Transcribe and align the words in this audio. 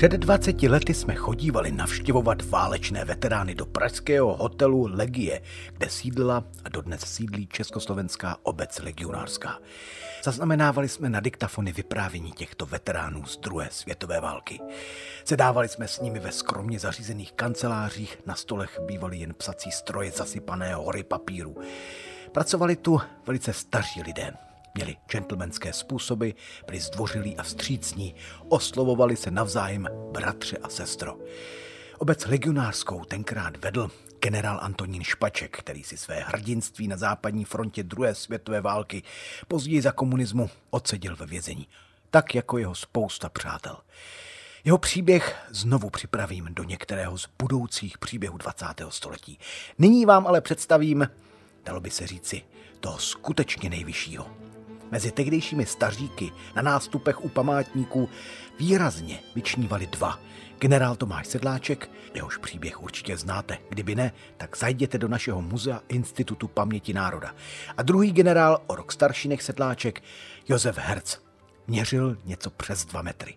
Před 0.00 0.12
20 0.12 0.62
lety 0.62 0.94
jsme 0.94 1.14
chodívali 1.14 1.72
navštěvovat 1.72 2.42
válečné 2.42 3.04
veterány 3.04 3.54
do 3.54 3.66
pražského 3.66 4.36
hotelu 4.36 4.88
Legie, 4.92 5.42
kde 5.72 5.90
sídla 5.90 6.44
a 6.64 6.68
dodnes 6.68 7.00
sídlí 7.00 7.46
Československá 7.46 8.36
obec 8.42 8.78
legionářská. 8.78 9.58
Zaznamenávali 10.24 10.88
jsme 10.88 11.10
na 11.10 11.20
diktafony 11.20 11.72
vyprávění 11.72 12.32
těchto 12.32 12.66
veteránů 12.66 13.26
z 13.26 13.36
druhé 13.36 13.68
světové 13.70 14.20
války. 14.20 14.60
Sedávali 15.24 15.68
jsme 15.68 15.88
s 15.88 16.00
nimi 16.00 16.18
ve 16.18 16.32
skromně 16.32 16.78
zařízených 16.78 17.32
kancelářích, 17.32 18.18
na 18.26 18.34
stolech 18.34 18.80
bývaly 18.86 19.18
jen 19.18 19.34
psací 19.34 19.70
stroje 19.70 20.10
zasypané 20.10 20.74
hory 20.74 21.02
papíru. 21.02 21.56
Pracovali 22.32 22.76
tu 22.76 23.00
velice 23.26 23.52
staří 23.52 24.02
lidé, 24.02 24.32
Měli 24.74 24.96
gentlemanské 25.12 25.72
způsoby, 25.72 26.30
byli 26.66 26.80
zdvořilí 26.80 27.36
a 27.36 27.42
vstřícní, 27.42 28.14
oslovovali 28.48 29.16
se 29.16 29.30
navzájem 29.30 29.88
bratře 30.12 30.56
a 30.56 30.68
sestro. 30.68 31.18
Obec 31.98 32.26
legionářskou 32.26 33.04
tenkrát 33.04 33.56
vedl 33.56 33.90
generál 34.20 34.58
Antonín 34.62 35.04
Špaček, 35.04 35.58
který 35.58 35.84
si 35.84 35.96
své 35.96 36.20
hrdinství 36.20 36.88
na 36.88 36.96
západní 36.96 37.44
frontě 37.44 37.82
druhé 37.82 38.14
světové 38.14 38.60
války 38.60 39.02
později 39.48 39.82
za 39.82 39.92
komunismu 39.92 40.50
odseděl 40.70 41.16
ve 41.16 41.26
vězení, 41.26 41.68
tak 42.10 42.34
jako 42.34 42.58
jeho 42.58 42.74
spousta 42.74 43.28
přátel. 43.28 43.76
Jeho 44.64 44.78
příběh 44.78 45.36
znovu 45.50 45.90
připravím 45.90 46.48
do 46.50 46.64
některého 46.64 47.18
z 47.18 47.28
budoucích 47.38 47.98
příběhů 47.98 48.38
20. 48.38 48.66
století. 48.88 49.38
Nyní 49.78 50.06
vám 50.06 50.26
ale 50.26 50.40
představím, 50.40 51.08
dalo 51.64 51.80
by 51.80 51.90
se 51.90 52.06
říci, 52.06 52.42
toho 52.80 52.98
skutečně 52.98 53.70
nejvyššího. 53.70 54.39
Mezi 54.90 55.10
tehdejšími 55.10 55.66
staříky 55.66 56.32
na 56.56 56.62
nástupech 56.62 57.24
u 57.24 57.28
památníků 57.28 58.08
výrazně 58.58 59.18
vyčnívali 59.34 59.86
dva. 59.86 60.20
Generál 60.58 60.96
Tomáš 60.96 61.26
Sedláček, 61.26 61.90
jehož 62.14 62.36
příběh 62.36 62.82
určitě 62.82 63.16
znáte. 63.16 63.58
Kdyby 63.68 63.94
ne, 63.94 64.12
tak 64.36 64.56
zajděte 64.56 64.98
do 64.98 65.08
našeho 65.08 65.42
muzea 65.42 65.80
Institutu 65.88 66.48
paměti 66.48 66.92
národa. 66.92 67.34
A 67.76 67.82
druhý 67.82 68.12
generál, 68.12 68.62
o 68.66 68.74
rok 68.74 68.92
starší 68.92 69.28
než 69.28 69.42
Sedláček, 69.42 70.02
Josef 70.48 70.78
Herc. 70.78 71.18
Měřil 71.66 72.16
něco 72.24 72.50
přes 72.50 72.84
dva 72.84 73.02
metry. 73.02 73.34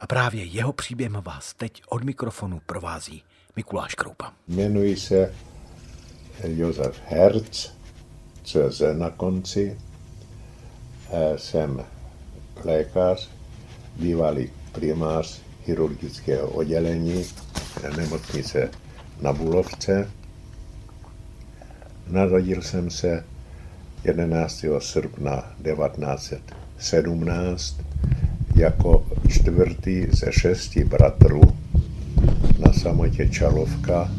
A 0.00 0.06
právě 0.06 0.44
jeho 0.44 0.72
příběh 0.72 1.10
vás 1.12 1.54
teď 1.54 1.82
od 1.88 2.04
mikrofonu 2.04 2.60
provází 2.66 3.22
Mikuláš 3.56 3.94
Kroupa. 3.94 4.32
Jmenuji 4.48 4.96
se 4.96 5.34
Josef 6.44 7.00
Herc, 7.06 7.70
CZ 8.44 8.82
na 8.92 9.10
konci, 9.10 9.78
jsem 11.36 11.84
lékař, 12.64 13.30
bývalý 13.96 14.50
primář 14.72 15.40
chirurgického 15.64 16.48
oddělení 16.48 17.24
nemocnice 17.96 18.70
na 19.20 19.32
Bulovce. 19.32 20.10
Narodil 22.06 22.62
jsem 22.62 22.90
se 22.90 23.24
11. 24.04 24.64
srpna 24.78 25.54
1917 25.62 27.76
jako 28.56 29.06
čtvrtý 29.28 30.06
ze 30.10 30.32
šesti 30.32 30.84
bratrů 30.84 31.42
na 32.58 32.72
samotě 32.72 33.28
Čalovka 33.28 34.10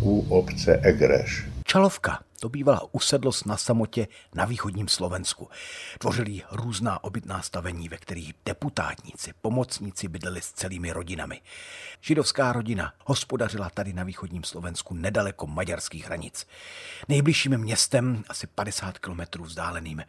u 0.00 0.26
obce 0.28 0.76
Egreš. 0.76 1.48
Čalovka 1.64 2.18
to 2.42 2.48
bývala 2.48 2.80
usedlost 2.92 3.46
na 3.46 3.56
samotě 3.56 4.08
na 4.34 4.44
východním 4.44 4.88
Slovensku. 4.88 5.50
Tvořili 5.98 6.42
různá 6.50 7.04
obytná 7.04 7.42
stavení, 7.42 7.88
ve 7.88 7.96
kterých 7.96 8.34
deputátníci, 8.46 9.32
pomocníci 9.40 10.08
bydleli 10.08 10.42
s 10.42 10.52
celými 10.52 10.92
rodinami. 10.92 11.40
Židovská 12.00 12.52
rodina 12.52 12.92
hospodařila 13.04 13.70
tady 13.70 13.92
na 13.92 14.04
východním 14.04 14.44
Slovensku 14.44 14.94
nedaleko 14.94 15.46
maďarských 15.46 16.04
hranic. 16.04 16.46
Nejbližším 17.08 17.58
městem, 17.58 18.24
asi 18.28 18.46
50 18.46 18.98
kilometrů 18.98 19.44
vzdáleným, 19.44 20.02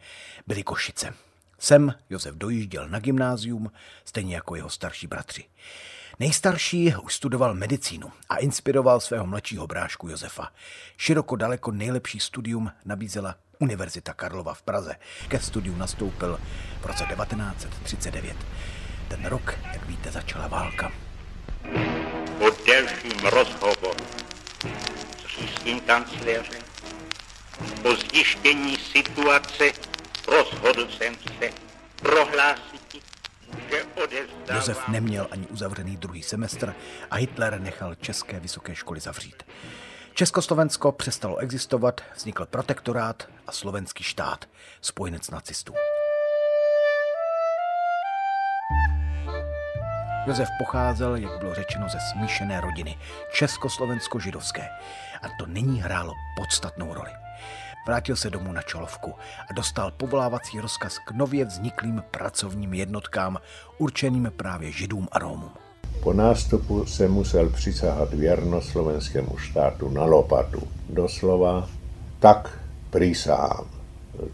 byly 0.46 0.62
Košice. 0.62 1.14
Sem 1.58 1.94
Josef 2.10 2.34
dojížděl 2.34 2.88
na 2.88 2.98
gymnázium, 2.98 3.70
stejně 4.04 4.34
jako 4.34 4.56
jeho 4.56 4.70
starší 4.70 5.06
bratři. 5.06 5.44
Nejstarší 6.18 6.94
už 7.02 7.14
studoval 7.14 7.54
medicínu 7.54 8.12
a 8.28 8.36
inspiroval 8.36 9.00
svého 9.00 9.26
mladšího 9.26 9.66
brášku 9.66 10.08
Josefa. 10.08 10.48
Široko 10.96 11.36
daleko 11.36 11.70
nejlepší 11.70 12.20
studium 12.20 12.72
nabízela 12.84 13.34
Univerzita 13.58 14.14
Karlova 14.14 14.54
v 14.54 14.62
Praze. 14.62 14.96
Ke 15.28 15.40
studiu 15.40 15.76
nastoupil 15.76 16.40
v 16.80 16.86
roce 16.86 17.04
1939. 17.04 18.36
Ten 19.08 19.26
rok, 19.26 19.54
jak 19.72 19.86
víte, 19.86 20.10
začala 20.10 20.48
válka. 20.48 20.92
Po 22.38 22.50
delším 22.66 23.20
rozhovoru 23.30 24.04
s 25.18 25.38
říšským 25.38 25.80
kancléřem, 25.80 26.62
po 27.82 27.94
zjištění 27.94 28.76
situace 28.76 29.72
rozhodl 30.28 30.88
jsem 30.98 31.14
se 31.14 31.50
prohlásit 31.96 32.83
Josef 34.54 34.88
neměl 34.88 35.28
ani 35.30 35.46
uzavřený 35.46 35.96
druhý 35.96 36.22
semestr 36.22 36.74
a 37.10 37.16
Hitler 37.16 37.60
nechal 37.60 37.94
české 37.94 38.40
vysoké 38.40 38.74
školy 38.74 39.00
zavřít. 39.00 39.42
Československo 40.14 40.92
přestalo 40.92 41.36
existovat, 41.36 42.00
vznikl 42.14 42.46
protektorát 42.46 43.28
a 43.46 43.52
slovenský 43.52 44.04
štát, 44.04 44.48
spojenec 44.80 45.30
nacistů. 45.30 45.74
Josef 50.26 50.48
pocházel, 50.58 51.16
jak 51.16 51.38
bylo 51.38 51.54
řečeno, 51.54 51.88
ze 51.88 51.98
smíšené 52.12 52.60
rodiny, 52.60 52.98
československo-židovské. 53.32 54.68
A 55.22 55.28
to 55.38 55.46
nyní 55.46 55.82
hrálo 55.82 56.12
podstatnou 56.36 56.94
roli. 56.94 57.10
Vrátil 57.86 58.16
se 58.16 58.30
domů 58.30 58.52
na 58.52 58.62
Čolovku 58.62 59.12
a 59.50 59.52
dostal 59.52 59.90
povolávací 59.90 60.60
rozkaz 60.60 60.98
k 60.98 61.10
nově 61.10 61.44
vzniklým 61.44 62.02
pracovním 62.10 62.74
jednotkám 62.74 63.38
určeným 63.78 64.32
právě 64.36 64.72
Židům 64.72 65.08
a 65.12 65.18
Rómům. 65.18 65.50
Po 66.02 66.12
nástupu 66.12 66.86
se 66.86 67.08
musel 67.08 67.50
přisahat 67.50 68.14
věrnost 68.14 68.68
slovenskému 68.68 69.38
štátu 69.38 69.90
na 69.90 70.04
lopatu. 70.04 70.68
Doslova 70.88 71.68
tak 72.20 72.58
prísahám. 72.90 73.66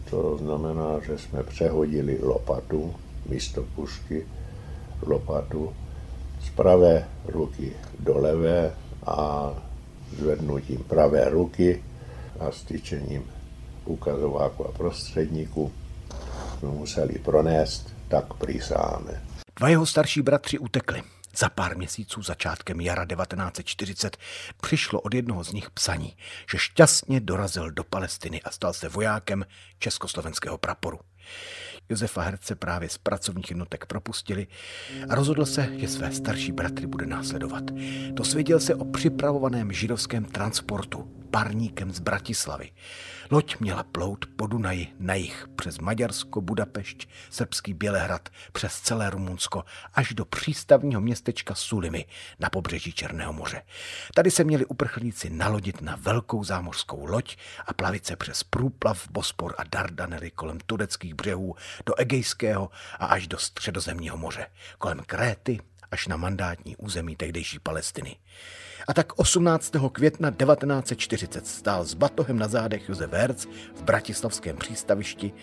To 0.09 0.37
znamená, 0.37 0.99
že 1.05 1.17
jsme 1.17 1.43
přehodili 1.43 2.19
lopatu, 2.21 2.95
místo 3.25 3.63
pušky, 3.75 4.27
lopatu 5.01 5.73
z 6.41 6.49
pravé 6.49 7.07
ruky 7.25 7.73
do 7.99 8.17
levé 8.17 8.73
a 9.05 9.49
zvednutím 10.17 10.83
pravé 10.87 11.29
ruky 11.29 11.83
a 12.39 12.51
styčením 12.51 13.23
ukazováku 13.91 14.67
a 14.67 14.71
prostředníku 14.71 15.71
jsme 16.59 16.69
museli 16.69 17.19
pronést, 17.19 17.93
tak 18.07 18.33
přísáme. 18.33 19.21
Dva 19.55 19.69
jeho 19.69 19.85
starší 19.85 20.21
bratři 20.21 20.59
utekli. 20.59 21.03
Za 21.37 21.49
pár 21.49 21.77
měsíců 21.77 22.21
začátkem 22.21 22.81
jara 22.81 23.05
1940 23.05 24.17
přišlo 24.61 25.01
od 25.01 25.13
jednoho 25.13 25.43
z 25.43 25.53
nich 25.53 25.69
psaní, 25.69 26.15
že 26.51 26.57
šťastně 26.57 27.19
dorazil 27.19 27.71
do 27.71 27.83
Palestiny 27.83 28.41
a 28.41 28.51
stal 28.51 28.73
se 28.73 28.89
vojákem 28.89 29.45
československého 29.79 30.57
praporu. 30.57 30.99
Josefa 31.89 32.21
Herce 32.21 32.55
právě 32.55 32.89
z 32.89 32.97
pracovních 32.97 33.49
jednotek 33.49 33.85
propustili 33.85 34.47
a 35.09 35.15
rozhodl 35.15 35.45
se, 35.45 35.69
že 35.77 35.87
své 35.87 36.11
starší 36.11 36.51
bratry 36.51 36.87
bude 36.87 37.05
následovat. 37.05 37.63
Dosvěděl 38.11 38.59
se 38.59 38.75
o 38.75 38.85
připravovaném 38.85 39.71
židovském 39.71 40.25
transportu 40.25 41.20
parníkem 41.31 41.91
z 41.91 41.99
Bratislavy. 41.99 42.71
Loď 43.31 43.59
měla 43.59 43.83
plout 43.83 44.25
po 44.35 44.47
Dunaji 44.47 44.87
na 44.99 45.13
jich 45.13 45.47
přes 45.55 45.79
Maďarsko, 45.79 46.41
Budapešť, 46.41 47.09
srbský 47.29 47.73
Bělehrad, 47.73 48.29
přes 48.51 48.79
celé 48.79 49.09
Rumunsko 49.09 49.63
až 49.93 50.13
do 50.13 50.25
přístavního 50.25 51.01
městečka 51.01 51.55
Sulimy 51.55 52.05
na 52.39 52.49
pobřeží 52.49 52.93
Černého 52.93 53.33
moře. 53.33 53.61
Tady 54.15 54.31
se 54.31 54.43
měli 54.43 54.65
uprchlíci 54.65 55.29
nalodit 55.29 55.81
na 55.81 55.95
velkou 55.95 56.43
zámořskou 56.43 57.05
loď 57.05 57.37
a 57.65 57.73
plavit 57.73 58.05
se 58.05 58.15
přes 58.15 58.43
průplav 58.43 59.07
Bospor 59.11 59.55
a 59.57 59.63
Dardanely 59.63 60.31
kolem 60.31 60.59
tureckých 60.65 61.13
břehů 61.13 61.55
do 61.85 61.99
Egejského 61.99 62.69
a 62.99 63.05
až 63.05 63.27
do 63.27 63.37
středozemního 63.37 64.17
moře, 64.17 64.47
kolem 64.77 64.99
Kréty 65.05 65.59
až 65.91 66.07
na 66.07 66.17
mandátní 66.17 66.75
území 66.75 67.15
tehdejší 67.15 67.59
Palestiny. 67.59 68.17
A 68.87 68.93
tak 68.93 69.19
18. 69.19 69.73
května 69.91 70.31
1940 70.31 71.47
stál 71.47 71.85
s 71.85 71.93
batohem 71.93 72.39
na 72.39 72.47
zádech 72.47 72.89
Josef 72.89 73.11
Herz 73.13 73.45
v 73.75 73.83
bratislavském 73.83 74.57
přístavišti 74.57 75.33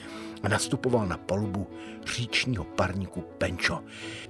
a 0.43 0.49
nastupoval 0.49 1.07
na 1.07 1.17
palubu 1.17 1.71
říčního 2.07 2.65
parníku 2.65 3.21
Penčo. 3.21 3.81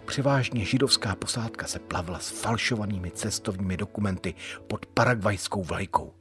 Převážně 0.05 0.65
židovská 0.65 1.15
posádka 1.15 1.67
se 1.67 1.79
plavila 1.79 2.19
s 2.19 2.31
falšovanými 2.31 3.11
cestovními 3.11 3.77
dokumenty 3.77 4.35
pod 4.67 4.87
paragvajskou 4.87 5.63
vlajkou. 5.63 6.15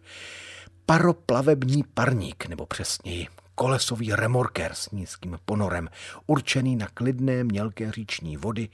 Paroplavební 0.86 1.84
parník, 1.94 2.46
nebo 2.46 2.66
přesněji 2.66 3.28
kolesový 3.56 4.14
remorker 4.14 4.74
s 4.74 4.92
nízkým 4.92 5.40
ponorem, 5.46 5.90
určený 6.28 6.76
na 6.76 6.88
klidné 6.94 7.44
mělké 7.44 7.92
říční 7.92 8.38
vody, 8.38 8.70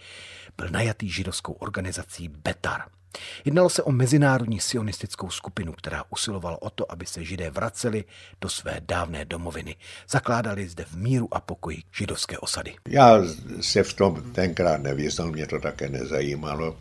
byl 0.58 0.68
najatý 0.70 1.10
židovskou 1.10 1.54
organizací 1.54 2.28
Betar– 2.28 2.82
Jednalo 3.46 3.70
se 3.70 3.84
o 3.84 3.92
mezinárodní 3.92 4.60
sionistickou 4.60 5.30
skupinu, 5.30 5.74
která 5.74 6.04
usilovala 6.10 6.62
o 6.62 6.70
to, 6.70 6.92
aby 6.92 7.06
se 7.06 7.24
židé 7.24 7.50
vraceli 7.50 8.04
do 8.42 8.50
své 8.50 8.82
dávné 8.88 9.26
domoviny. 9.26 9.76
Zakládali 10.10 10.70
zde 10.70 10.86
v 10.86 10.96
míru 10.98 11.28
a 11.32 11.40
pokoji 11.42 11.84
židovské 11.92 12.38
osady. 12.38 12.76
Já 12.88 13.20
se 13.62 13.84
v 13.84 13.94
tom 13.94 14.32
tenkrát 14.32 14.82
nevěznal, 14.82 15.32
mě 15.32 15.48
to 15.48 15.60
také 15.60 15.90
nezajímalo. 15.90 16.78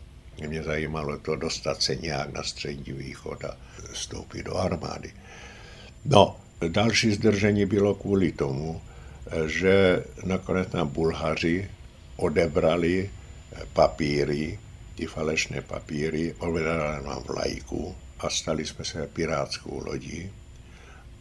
Mě 0.47 0.63
zajímalo 0.63 1.17
to 1.17 1.35
dostat 1.35 1.81
se 1.81 1.95
nějak 1.95 2.33
na 2.33 2.43
střední 2.43 2.93
východ 2.93 3.43
a 3.45 3.57
vstoupit 3.91 4.43
do 4.43 4.57
armády. 4.57 5.13
No, 6.05 6.35
další 6.67 7.11
zdržení 7.11 7.65
bylo 7.65 7.95
kvůli 7.95 8.31
tomu, 8.31 8.81
že 9.45 10.03
nakonec 10.23 10.71
nám 10.71 10.87
Bulhaři 10.87 11.69
odebrali 12.15 13.09
papíry, 13.73 14.59
ty 14.95 15.05
falešné 15.05 15.61
papíry, 15.61 16.35
odvedali 16.39 17.05
nám 17.05 17.23
vlajku 17.23 17.95
a 18.19 18.29
stali 18.29 18.65
jsme 18.65 18.85
se 18.85 19.07
pirátskou 19.07 19.85
lodí 19.85 20.31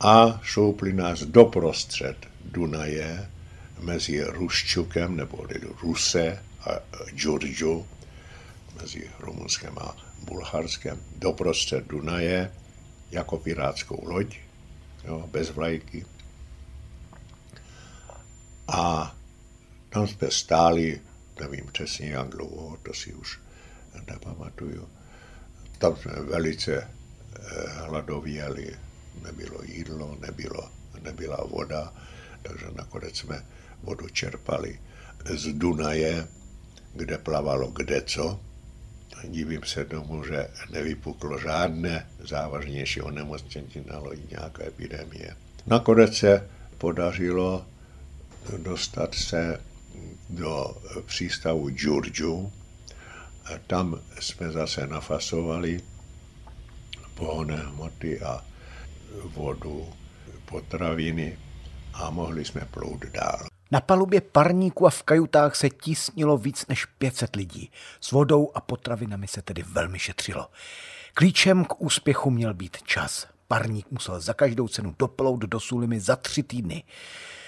a 0.00 0.40
šoupli 0.42 0.92
nás 0.92 1.20
doprostřed 1.22 2.16
Dunaje 2.44 3.30
mezi 3.80 4.24
Ruščukem 4.24 5.16
nebo 5.16 5.46
Ruse 5.82 6.44
a 6.60 6.70
Džurdžu, 7.14 7.86
mezi 8.80 9.10
Rumunskem 9.18 9.78
a 9.78 9.96
Bulharskem, 10.22 11.02
doprostřed 11.16 11.86
Dunaje 11.86 12.52
jako 13.10 13.38
pirátskou 13.38 14.08
loď, 14.08 14.36
jo, 15.04 15.28
bez 15.32 15.50
vlajky. 15.50 16.06
A 18.68 19.14
tam 19.88 20.06
jsme 20.06 20.30
stáli, 20.30 21.00
nevím 21.40 21.66
přesně 21.72 22.08
jak 22.08 22.28
dlouho, 22.28 22.78
to 22.82 22.94
si 22.94 23.14
už 23.14 23.38
nepamatuju. 24.06 24.88
Tam 25.78 25.96
jsme 25.96 26.12
velice 26.12 26.76
eh, 26.76 26.88
hladověli, 27.68 28.76
nebylo 29.22 29.62
jídlo, 29.62 30.16
nebylo, 30.20 30.70
nebyla 31.02 31.44
voda, 31.50 31.92
takže 32.42 32.66
nakonec 32.76 33.16
jsme 33.16 33.44
vodu 33.82 34.08
čerpali 34.08 34.80
z 35.24 35.52
Dunaje, 35.52 36.28
kde 36.94 37.18
plavalo 37.18 37.70
kde 37.70 38.02
co. 38.02 38.40
Divím 39.24 39.62
se 39.64 39.84
tomu, 39.84 40.24
že 40.24 40.48
nevypuklo 40.70 41.38
žádné 41.38 42.08
závažnější 42.28 43.00
onemocnění 43.00 43.84
na 43.86 43.98
lodi, 43.98 44.22
nějaká 44.30 44.64
epidemie. 44.64 45.36
Nakonec 45.66 46.16
se 46.16 46.48
podařilo 46.78 47.66
dostat 48.56 49.14
se 49.14 49.60
do 50.30 50.76
přístavu 51.06 51.70
Džurdžu, 51.70 52.52
tam 53.66 54.00
jsme 54.20 54.50
zase 54.50 54.86
nafasovali 54.86 55.80
pohonné 57.14 57.56
hmoty 57.56 58.20
a 58.20 58.44
vodu, 59.24 59.88
potraviny 60.44 61.38
a 61.94 62.10
mohli 62.10 62.44
jsme 62.44 62.60
plout 62.70 63.04
dál. 63.04 63.46
Na 63.70 63.80
palubě 63.80 64.20
parníku 64.20 64.86
a 64.86 64.90
v 64.90 65.02
kajutách 65.02 65.56
se 65.56 65.70
tísnilo 65.70 66.38
víc 66.38 66.66
než 66.66 66.84
500 66.84 67.36
lidí. 67.36 67.70
S 68.00 68.10
vodou 68.12 68.50
a 68.54 68.60
potravinami 68.60 69.28
se 69.28 69.42
tedy 69.42 69.62
velmi 69.62 69.98
šetřilo. 69.98 70.48
Klíčem 71.14 71.64
k 71.64 71.80
úspěchu 71.80 72.30
měl 72.30 72.54
být 72.54 72.82
čas. 72.82 73.26
Parník 73.48 73.90
musel 73.90 74.20
za 74.20 74.34
každou 74.34 74.68
cenu 74.68 74.94
doplout 74.98 75.40
do 75.40 75.60
Sulimy 75.60 76.00
za 76.00 76.16
tři 76.16 76.42
týdny. 76.42 76.84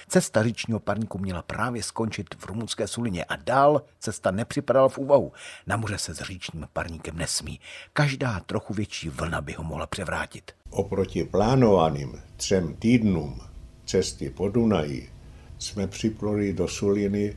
Cesta 0.09 0.43
říčního 0.43 0.81
parníku 0.81 1.19
měla 1.19 1.43
právě 1.43 1.83
skončit 1.83 2.35
v 2.39 2.47
rumunské 2.47 2.87
Sulině 2.87 3.25
a 3.25 3.37
dál 3.37 3.83
cesta 3.99 4.31
nepřipadala 4.31 4.89
v 4.89 4.99
úvahu. 4.99 5.33
Na 5.67 5.77
moře 5.77 5.99
se 5.99 6.15
s 6.15 6.21
říčním 6.21 6.67
parníkem 6.73 7.19
nesmí. 7.19 7.61
Každá 7.93 8.41
trochu 8.41 8.75
větší 8.75 9.09
vlna 9.09 9.41
by 9.41 9.53
ho 9.53 9.65
mohla 9.65 9.87
převrátit. 9.87 10.53
Oproti 10.71 11.25
plánovaným 11.25 12.23
třem 12.37 12.75
týdnům 12.75 13.41
cesty 13.87 14.31
po 14.31 14.49
Dunaji 14.49 15.11
jsme 15.59 15.87
připluli 15.87 16.53
do 16.53 16.69
Suliny 16.69 17.25
e, 17.27 17.37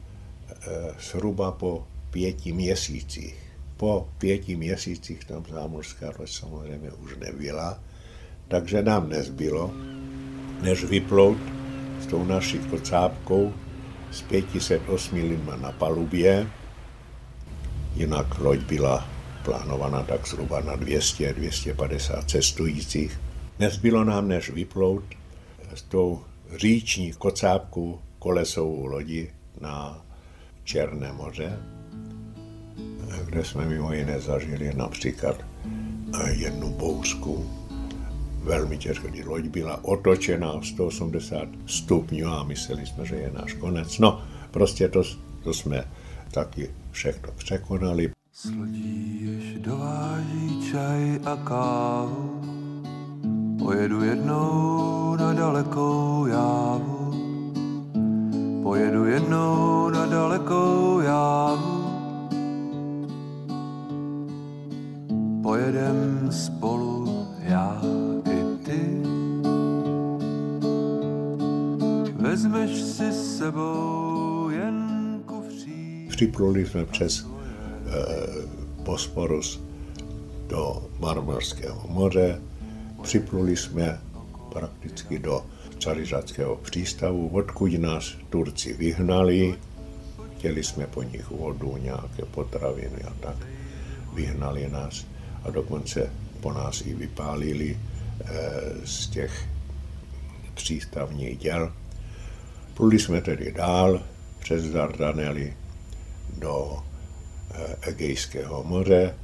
zhruba 0.99 1.51
po 1.51 1.87
pěti 2.11 2.53
měsících. 2.53 3.35
Po 3.77 4.09
pěti 4.17 4.55
měsících 4.55 5.25
tam 5.25 5.45
zámořská 5.51 6.11
loď 6.19 6.29
samozřejmě 6.29 6.91
už 6.91 7.17
nebyla, 7.17 7.79
takže 8.47 8.83
nám 8.83 9.09
nezbylo, 9.09 9.73
než 10.61 10.83
vyplout 10.83 11.56
s 12.01 12.05
tou 12.05 12.23
naší 12.23 12.59
kocápkou 12.59 13.53
s 14.11 14.21
508 14.21 15.15
lidma 15.15 15.55
na 15.55 15.71
palubě. 15.71 16.47
Jinak 17.95 18.39
loď 18.39 18.59
byla 18.59 19.07
plánovaná 19.43 20.03
tak 20.03 20.27
zhruba 20.27 20.61
na 20.61 20.77
200-250 20.77 22.25
cestujících. 22.25 23.19
Nezbylo 23.59 24.03
nám 24.03 24.27
než 24.27 24.49
vyplout 24.49 25.03
s 25.75 25.81
tou 25.81 26.21
říční 26.55 27.13
kocápkou 27.13 27.99
kolesovou 28.19 28.85
lodi 28.85 29.31
na 29.61 30.05
Černé 30.63 31.13
moře, 31.13 31.59
kde 33.25 33.45
jsme 33.45 33.65
mimo 33.65 33.93
jiné 33.93 34.19
zažili 34.19 34.73
například 34.75 35.45
jednu 36.31 36.69
bouřku, 36.69 37.49
velmi 38.43 38.77
těžké, 38.77 39.07
kdy 39.07 39.23
loď 39.23 39.43
byla 39.43 39.83
otočená 39.83 40.61
180 40.63 41.47
stupňů 41.65 42.27
a 42.27 42.43
mysleli 42.43 42.85
jsme, 42.85 43.05
že 43.05 43.15
je 43.15 43.31
náš 43.31 43.53
konec. 43.53 43.99
No, 43.99 44.21
prostě 44.51 44.87
to, 44.87 45.03
to 45.43 45.53
jsme 45.53 45.83
taky 46.31 46.69
všechno 46.91 47.31
překonali. 47.37 48.11
S 48.33 48.45
lodí 48.59 49.19
jež 49.21 49.59
dováží 49.59 50.71
čaj 50.71 51.19
a 51.25 51.35
kávu, 51.35 52.41
pojedu 53.59 54.03
jednou 54.03 55.15
na 55.15 55.33
dalekou 55.33 56.25
jávu. 56.25 57.13
Pojedu 58.63 59.05
jednou 59.05 59.89
na 59.89 60.05
dalekou 60.05 60.99
jávu. 60.99 61.87
Pojedem 65.43 66.27
spolu 66.31 67.27
já 67.39 67.81
vezmeš 72.37 72.81
si 72.81 73.11
s 73.11 73.37
sebou 73.37 74.49
jen 74.49 75.21
kufří. 75.25 76.07
Připluli 76.09 76.65
jsme 76.65 76.85
přes 76.85 77.25
eh, 77.25 78.47
Bosporus 78.83 79.61
do 80.47 80.89
Marmarského 80.99 81.87
moře, 81.87 82.41
připluli 83.01 83.57
jsme 83.57 83.99
prakticky 84.53 85.19
do 85.19 85.45
Carižadského 85.79 86.55
přístavu, 86.55 87.27
odkud 87.27 87.79
nás 87.79 88.13
Turci 88.29 88.73
vyhnali, 88.73 89.55
chtěli 90.37 90.63
jsme 90.63 90.87
po 90.87 91.03
nich 91.03 91.31
vodu, 91.31 91.77
nějaké 91.77 92.25
potraviny 92.31 93.03
a 93.07 93.13
tak. 93.19 93.37
Vyhnali 94.13 94.69
nás 94.69 95.05
a 95.43 95.49
dokonce 95.49 96.09
po 96.41 96.53
nás 96.53 96.81
i 96.81 96.93
vypálili 96.93 97.77
e, 97.77 98.29
z 98.85 99.07
těch 99.07 99.47
přístavních 100.53 101.37
děl. 101.37 101.73
Pluli 102.77 102.99
jsme 102.99 103.21
tedy 103.21 103.51
dál 103.51 104.03
přes 104.39 104.63
Dardanely 104.63 105.57
do 106.37 106.83
eh, 107.51 107.75
Egejského 107.81 108.63
moře 108.63 109.15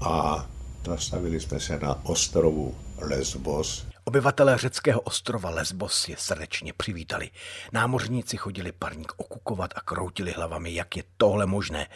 a 0.00 0.46
zastavili 0.86 1.40
jsme 1.40 1.60
se 1.60 1.78
na 1.78 2.04
ostrovu 2.04 2.74
Lesbos. 2.98 3.86
Obyvatelé 4.04 4.58
řeckého 4.58 5.00
ostrova 5.00 5.50
Lesbos 5.50 6.08
je 6.08 6.16
srdečně 6.18 6.72
přivítali. 6.72 7.30
Námořníci 7.72 8.36
chodili 8.36 8.72
parník 8.72 9.12
okukovat 9.16 9.70
a 9.76 9.80
kroutili 9.80 10.32
hlavami, 10.32 10.74
jak 10.74 10.96
je 10.96 11.02
tohle 11.16 11.46
možné. 11.46 11.86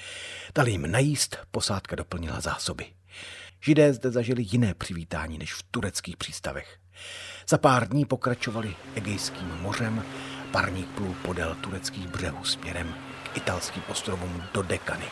Dali 0.55 0.71
jim 0.71 0.91
najíst, 0.91 1.37
posádka 1.51 1.97
doplnila 1.97 2.41
zásoby. 2.41 2.87
Židé 3.61 3.93
zde 3.93 4.11
zažili 4.11 4.47
jiné 4.51 4.75
přivítání 4.75 5.39
než 5.39 5.55
v 5.55 5.63
tureckých 5.71 6.17
přístavech. 6.17 6.79
Za 7.49 7.59
pár 7.59 7.89
dní 7.89 8.05
pokračovali 8.05 8.77
Egejským 8.95 9.49
mořem 9.61 10.05
Parník 10.55 10.89
plul 10.89 11.15
podél 11.23 11.55
tureckých 11.55 12.09
břehů 12.09 12.45
směrem 12.45 12.95
k 13.33 13.37
italským 13.37 13.83
ostrovům 13.91 14.43
do 14.55 14.63
Dekany. 14.63 15.05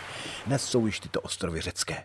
Dnes 0.46 0.64
jsou 0.64 0.86
již 0.86 1.00
tyto 1.00 1.20
ostrovy 1.20 1.60
řecké. 1.60 2.04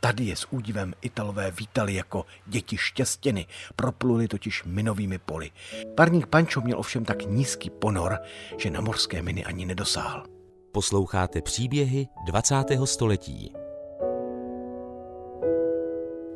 Tady 0.00 0.24
je 0.24 0.36
s 0.36 0.46
údivem 0.50 0.94
Italové 1.02 1.50
vítali 1.50 1.94
jako 1.94 2.26
děti 2.46 2.76
štěstěny, 2.76 3.46
propluli 3.76 4.28
totiž 4.28 4.64
minovými 4.64 5.18
poli. 5.18 5.50
Parník 5.94 6.26
Pančo 6.26 6.60
měl 6.60 6.78
ovšem 6.78 7.04
tak 7.04 7.22
nízký 7.26 7.70
ponor, 7.70 8.18
že 8.58 8.70
na 8.70 8.80
morské 8.80 9.22
miny 9.22 9.44
ani 9.44 9.66
nedosáhl. 9.66 10.24
Posloucháte 10.72 11.42
příběhy 11.42 12.08
20. 12.26 12.54
století. 12.84 13.52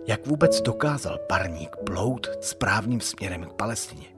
Jak 0.08 0.26
vůbec 0.26 0.60
dokázal 0.60 1.18
parník 1.28 1.76
plout 1.86 2.28
správným 2.40 3.00
směrem 3.00 3.44
k 3.44 3.52
Palestině? 3.52 4.15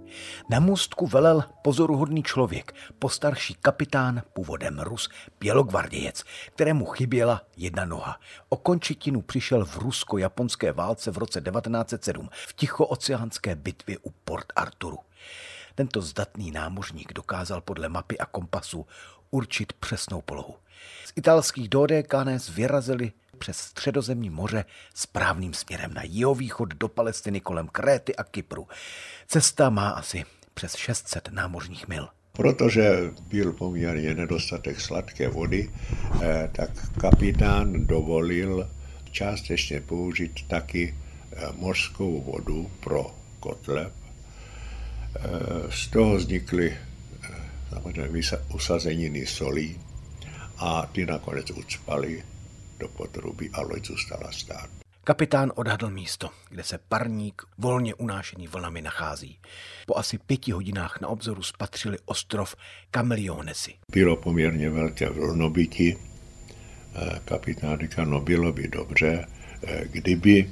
Na 0.49 0.61
můstku 0.61 1.07
velel 1.07 1.45
pozoruhodný 1.63 2.23
člověk, 2.23 2.75
postarší 2.99 3.55
kapitán, 3.55 4.23
původem 4.33 4.79
Rus, 4.79 5.09
bělogvardějec, 5.41 6.25
kterému 6.55 6.85
chyběla 6.85 7.43
jedna 7.57 7.85
noha. 7.85 8.21
O 8.49 8.57
končetinu 8.57 9.23
přišel 9.23 9.65
v 9.65 9.77
rusko-japonské 9.77 10.73
válce 10.73 11.11
v 11.11 11.19
roce 11.19 11.41
1907 11.41 12.29
v 12.33 12.53
tichooceánské 12.53 13.57
bitvě 13.57 13.99
u 13.99 14.11
Port 14.25 14.47
Arturu. 14.57 14.99
Tento 15.75 16.03
zdatný 16.03 16.51
námořník 16.51 17.13
dokázal 17.13 17.61
podle 17.61 17.89
mapy 17.89 18.19
a 18.19 18.27
kompasu 18.27 18.87
určit 19.31 19.73
přesnou 19.73 20.21
polohu. 20.21 20.55
Z 21.05 21.13
italských 21.17 21.69
Dodekanes 21.69 22.49
vyrazili 22.49 23.13
přes 23.39 23.57
středozemní 23.59 24.31
moře 24.31 24.65
správným 24.95 25.55
směrem 25.55 25.95
na 25.95 26.03
jihovýchod 26.03 26.69
do 26.69 26.89
Palestiny 26.89 27.41
kolem 27.41 27.69
Kréty 27.69 28.17
a 28.17 28.25
Kypru. 28.25 28.69
Cesta 29.27 29.71
má 29.71 29.91
asi 29.91 30.25
přes 30.55 30.77
600 30.77 31.29
námořních 31.33 31.89
mil. 31.89 32.09
Protože 32.33 33.11
byl 33.29 33.53
poměrně 33.53 34.15
nedostatek 34.15 34.81
sladké 34.81 35.29
vody, 35.29 35.71
eh, 36.23 36.51
tak 36.53 36.71
kapitán 37.01 37.87
dovolil 37.87 38.71
částečně 39.11 39.81
použít 39.81 40.49
taky 40.49 40.95
eh, 41.33 41.47
mořskou 41.57 42.21
vodu 42.21 42.71
pro 42.81 43.15
kotle. 43.41 43.91
Eh, 45.17 45.21
z 45.71 45.87
toho 45.87 46.17
vznikly 46.17 46.77
samozřejmě 47.71 48.23
usazeniny 48.55 49.27
solí 49.27 49.77
a 50.59 50.87
ty 50.93 51.07
nakonec 51.07 51.51
ucpaly 51.51 52.23
do 52.79 52.89
potrubí 52.89 53.51
a 53.53 53.61
loď 53.61 53.87
zůstala 53.87 54.33
stát. 54.33 54.71
Kapitán 55.05 55.53
odhadl 55.55 55.91
místo, 55.91 56.31
kde 56.51 56.63
se 56.63 56.79
parník 56.89 57.43
volně 57.59 57.95
unášený 57.95 58.47
vlnami 58.47 58.83
nachází. 58.83 59.39
Po 59.87 59.99
asi 59.99 60.19
pěti 60.19 60.53
hodinách 60.53 61.01
na 61.01 61.09
obzoru 61.09 61.43
spatřili 61.43 61.99
ostrov 62.05 62.57
Kamilionesi. 62.91 63.75
Bylo 63.93 64.17
poměrně 64.17 64.71
velké 64.71 65.11
vlnobytí. 65.11 65.97
Eh, 65.97 67.21
kapitán 67.25 67.79
říkal, 67.81 68.07
no 68.07 68.21
bylo 68.21 68.53
by 68.53 68.69
dobře, 68.69 69.27
eh, 69.63 69.85
kdyby 69.91 70.51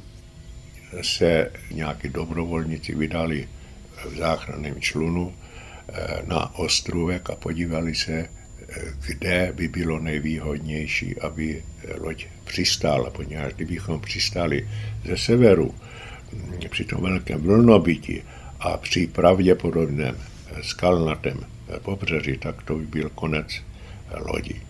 se 1.02 1.52
nějaký 1.70 2.08
dobrovolníci 2.08 2.94
vydali 2.94 3.48
v 4.10 4.16
záchranném 4.16 4.80
člunu 4.80 5.34
eh, 5.88 6.22
na 6.26 6.54
ostrovek 6.54 7.30
a 7.30 7.36
podívali 7.36 7.94
se, 7.94 8.28
kde 9.06 9.52
by 9.56 9.68
bylo 9.68 9.98
nejvýhodnější, 9.98 11.18
aby 11.20 11.62
loď 11.98 12.26
přistála, 12.44 13.10
poněvadž 13.10 13.54
kdybychom 13.54 14.00
přistáli 14.00 14.68
ze 15.04 15.16
severu 15.16 15.74
při 16.70 16.84
tom 16.84 17.02
velkém 17.02 17.40
vlnobytí 17.40 18.22
a 18.60 18.76
při 18.76 19.06
pravděpodobném 19.06 20.16
skalnatém 20.62 21.40
pobřeží, 21.82 22.38
tak 22.38 22.62
to 22.62 22.74
by 22.74 22.86
byl 22.86 23.10
konec 23.14 23.62
lodi. 24.14 24.60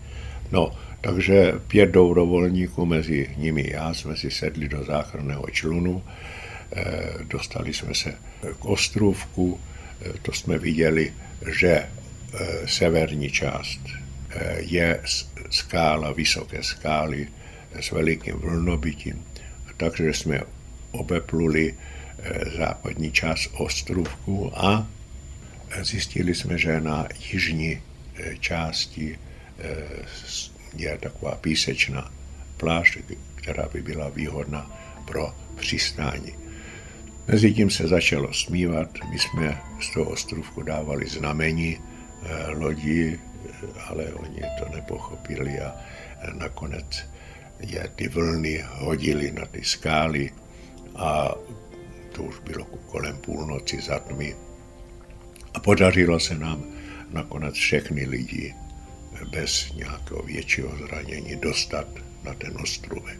No, 0.51 0.75
takže 1.01 1.53
pět 1.67 1.91
dobrovolníků, 1.91 2.85
mezi 2.85 3.29
nimi 3.37 3.69
já, 3.71 3.93
jsme 3.93 4.17
si 4.17 4.31
sedli 4.31 4.69
do 4.69 4.83
záchranného 4.83 5.45
člunu, 5.51 6.03
eh, 6.71 6.83
dostali 7.23 7.73
jsme 7.73 7.95
se 7.95 8.13
k 8.59 8.65
ostrovku, 8.65 9.59
eh, 10.01 10.13
to 10.21 10.31
jsme 10.31 10.57
viděli, 10.57 11.13
že 11.59 11.89
severní 12.65 13.31
část 13.31 13.79
eh, 14.29 14.57
je 14.59 15.01
skála, 15.49 16.11
vysoké 16.11 16.63
skály 16.63 17.27
s 17.79 17.91
velikým 17.91 18.35
vlnobytím. 18.35 19.25
Takže 19.77 20.13
jsme 20.13 20.41
obepluli 20.91 21.73
eh, 21.73 22.57
západní 22.57 23.11
část 23.11 23.49
ostrovku 23.53 24.51
a 24.55 24.87
zjistili 25.81 26.35
jsme, 26.35 26.57
že 26.57 26.81
na 26.81 27.07
jižní 27.31 27.81
části 28.39 29.19
je 30.75 30.97
taková 30.97 31.35
písečná 31.35 32.11
pláž, 32.57 32.97
která 33.35 33.69
by 33.73 33.81
byla 33.81 34.09
výhodná 34.09 34.71
pro 35.05 35.35
přistání. 35.55 36.33
Mezitím 37.27 37.69
se 37.69 37.87
začalo 37.87 38.33
smívat, 38.33 38.89
my 39.11 39.19
jsme 39.19 39.61
z 39.81 39.93
toho 39.93 40.09
ostrovku 40.09 40.61
dávali 40.61 41.09
znamení, 41.09 41.77
Eh, 41.77 41.86
lodi, 42.47 43.19
ale 43.87 44.13
oni 44.13 44.41
to 44.59 44.69
nepochopili 44.75 45.59
a 45.59 45.75
nakonec 46.33 47.05
je 47.59 47.89
ty 47.95 48.07
vlny 48.07 48.65
hodili 48.69 49.31
na 49.31 49.45
ty 49.45 49.63
skály 49.63 50.31
a 50.95 51.35
to 52.11 52.23
už 52.23 52.39
bylo 52.39 52.65
kolem 52.65 53.17
půlnoci 53.17 53.81
za 53.81 53.99
tmy. 53.99 54.35
A 55.53 55.59
podařilo 55.59 56.19
se 56.19 56.35
nám 56.35 56.63
nakonec 57.09 57.55
všechny 57.55 58.05
lidi 58.05 58.55
bez 59.31 59.73
nějakého 59.73 60.23
většího 60.23 60.77
zranění 60.77 61.35
dostat 61.35 61.87
na 62.23 62.33
ten 62.33 62.57
ostrovek. 62.61 63.19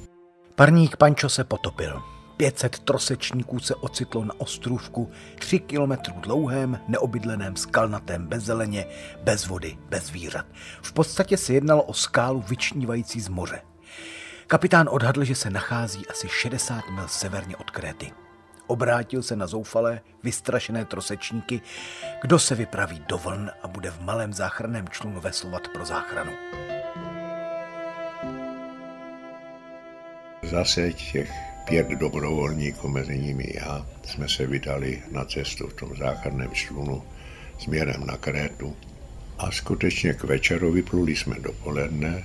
Parník 0.55 0.97
Pančo 0.97 1.29
se 1.29 1.43
potopil. 1.43 2.16
500 2.37 2.79
trosečníků 2.79 3.59
se 3.59 3.75
ocitlo 3.75 4.25
na 4.25 4.33
ostrůvku 4.37 5.11
3 5.39 5.59
kilometrů 5.59 6.13
dlouhém, 6.19 6.79
neobydleném 6.87 7.55
skalnatém 7.55 8.27
bez 8.27 8.43
zeleně, 8.43 8.85
bez 9.23 9.47
vody, 9.47 9.77
bez 9.89 10.05
zvířat. 10.05 10.45
V 10.81 10.93
podstatě 10.93 11.37
se 11.37 11.53
jednalo 11.53 11.83
o 11.83 11.93
skálu 11.93 12.41
vyčnívající 12.41 13.21
z 13.21 13.27
moře. 13.27 13.61
Kapitán 14.47 14.89
odhadl, 14.91 15.23
že 15.23 15.35
se 15.35 15.49
nachází 15.49 16.07
asi 16.07 16.27
60 16.29 16.89
mil 16.89 17.07
severně 17.07 17.55
od 17.57 17.71
Kréty. 17.71 18.11
Obrátil 18.67 19.23
se 19.23 19.35
na 19.35 19.47
zoufalé, 19.47 20.01
vystrašené 20.23 20.85
trosečníky, 20.85 21.61
kdo 22.21 22.39
se 22.39 22.55
vypraví 22.55 23.03
do 23.07 23.17
vln 23.17 23.51
a 23.63 23.67
bude 23.67 23.91
v 23.91 24.01
malém 24.01 24.33
záchranném 24.33 24.87
člunu 24.89 25.21
veslovat 25.21 25.67
pro 25.67 25.85
záchranu. 25.85 26.31
Zase 30.43 30.93
těch 30.93 31.56
pět 31.67 31.87
dobrovolníků, 31.87 32.87
mezi 32.87 33.19
nimi 33.19 33.53
já, 33.55 33.85
jsme 34.05 34.29
se 34.29 34.47
vydali 34.47 35.01
na 35.11 35.25
cestu 35.25 35.67
v 35.67 35.73
tom 35.73 35.95
záchranném 35.97 36.51
člunu 36.51 37.03
směrem 37.59 38.05
na 38.05 38.17
Krétu. 38.17 38.75
A 39.37 39.51
skutečně 39.51 40.13
k 40.13 40.23
večeru 40.23 40.71
vypluli 40.71 41.15
jsme 41.15 41.35
dopoledne 41.39 42.23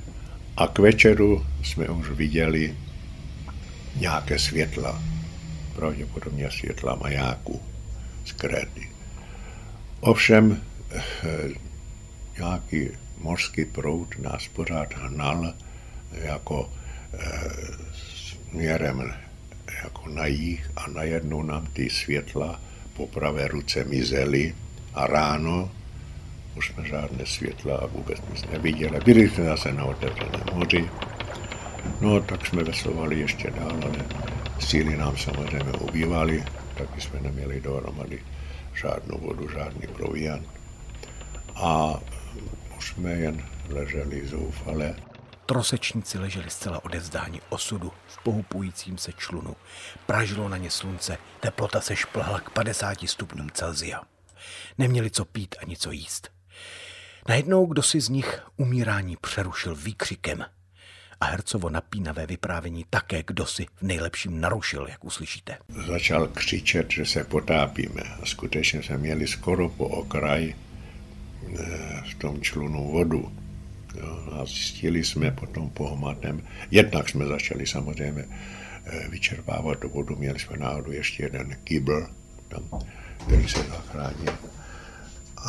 a 0.56 0.66
k 0.66 0.78
večeru 0.78 1.46
jsme 1.62 1.88
už 1.88 2.11
viděli 2.11 2.76
nějaké 3.96 4.38
světla, 4.38 5.02
pravděpodobně 5.76 6.50
světla 6.50 6.94
majáku 6.94 7.62
z 8.25 8.32
Kréty. 8.32 8.88
Ovšem 10.00 10.62
eh, 10.90 11.02
nějaký 12.38 12.88
mořský 13.18 13.64
proud 13.64 14.18
nás 14.18 14.49
pořád 14.49 14.94
hnal 14.94 15.54
jako 16.12 16.72
eh, 17.12 17.18
směrem 18.50 19.14
jako 19.84 20.08
na 20.08 20.26
jich 20.26 20.70
a 20.76 20.90
najednou 20.90 21.42
nám 21.42 21.66
ty 21.66 21.90
světla 21.90 22.60
po 22.96 23.06
pravé 23.06 23.48
ruce 23.48 23.84
mizely 23.84 24.54
a 24.94 25.06
ráno 25.06 25.70
už 26.56 26.68
jsme 26.68 26.88
žádné 26.88 27.26
světla 27.26 27.76
a 27.76 27.86
vůbec 27.86 28.18
nic 28.30 28.44
neviděli. 28.52 29.00
Byli 29.04 29.28
jsme 29.28 29.44
zase 29.44 29.72
na 29.72 29.84
otevřeném 29.84 30.44
moři. 30.54 30.90
No, 32.00 32.20
tak 32.20 32.46
jsme 32.46 32.64
veslovali 32.64 33.20
ještě 33.20 33.50
dál, 33.50 33.76
ale 33.82 34.04
síly 34.60 34.96
nám 34.96 35.16
samozřejmě 35.16 35.72
ubývaly, 35.72 36.44
taky 36.74 37.00
jsme 37.00 37.20
neměli 37.20 37.60
dohromady 37.60 38.18
žádnou 38.74 39.18
vodu, 39.18 39.48
žádný 39.48 39.86
proviant. 39.86 40.48
A 41.54 42.00
už 42.78 42.88
jsme 42.88 43.10
jen 43.12 43.42
leželi 43.68 44.26
zoufale. 44.26 44.94
Trosečníci 45.46 46.18
leželi 46.18 46.50
zcela 46.50 46.84
odevzdáni 46.84 47.40
osudu 47.49 47.92
v 48.06 48.22
pohupujícím 48.22 48.99
se 48.99 49.12
člunu. 49.12 49.56
Pražilo 50.06 50.49
na 50.49 50.56
ně 50.56 50.70
slunce, 50.70 51.18
teplota 51.40 51.80
se 51.80 51.96
šplhla 51.96 52.40
k 52.40 52.50
50 52.50 52.99
stupňům 53.06 53.50
Celzia. 53.50 54.00
Neměli 54.78 55.11
co 55.11 55.25
pít 55.25 55.54
ani 55.58 55.76
co 55.76 55.90
jíst. 55.90 56.30
Najednou 57.28 57.66
kdo 57.66 57.82
si 57.82 58.00
z 58.00 58.08
nich 58.08 58.42
umírání 58.56 59.16
přerušil 59.16 59.75
výkřikem 59.75 60.44
a 61.20 61.25
hercovo 61.25 61.70
napínavé 61.70 62.26
vyprávění 62.26 62.84
také 62.90 63.22
kdo 63.22 63.46
si 63.46 63.66
v 63.76 63.82
nejlepším 63.82 64.40
narušil, 64.40 64.87
jak 64.88 65.04
uslyšíte. 65.04 65.58
Začal 65.87 66.26
křičet, 66.26 66.90
že 66.90 67.06
se 67.06 67.25
potápíme 67.25 68.02
a 68.22 68.26
skutečně 68.26 68.82
jsme 68.82 68.99
měli 68.99 69.26
skoro 69.26 69.68
po 69.68 69.88
okraj 69.88 70.54
eh, 70.54 72.02
v 72.11 72.14
tom 72.14 72.42
člunu 72.42 72.92
vodu 72.92 73.41
Jo, 73.94 74.18
a 74.32 74.44
zjistili 74.44 75.04
jsme 75.04 75.30
potom 75.30 75.70
po 75.70 75.88
hmatném, 75.88 76.42
jednak 76.70 77.08
jsme 77.08 77.26
začali 77.26 77.66
samozřejmě 77.66 78.25
eh, 78.84 79.08
vyčerpávat 79.08 79.80
do 79.80 79.88
vodu, 79.88 80.16
měli 80.16 80.38
jsme 80.38 80.56
náhodou 80.56 80.90
ještě 80.90 81.22
jeden 81.22 81.56
kýbl, 81.64 82.06
tam, 82.49 82.80
který 83.26 83.49
se 83.49 83.58
zachránil. 83.58 84.34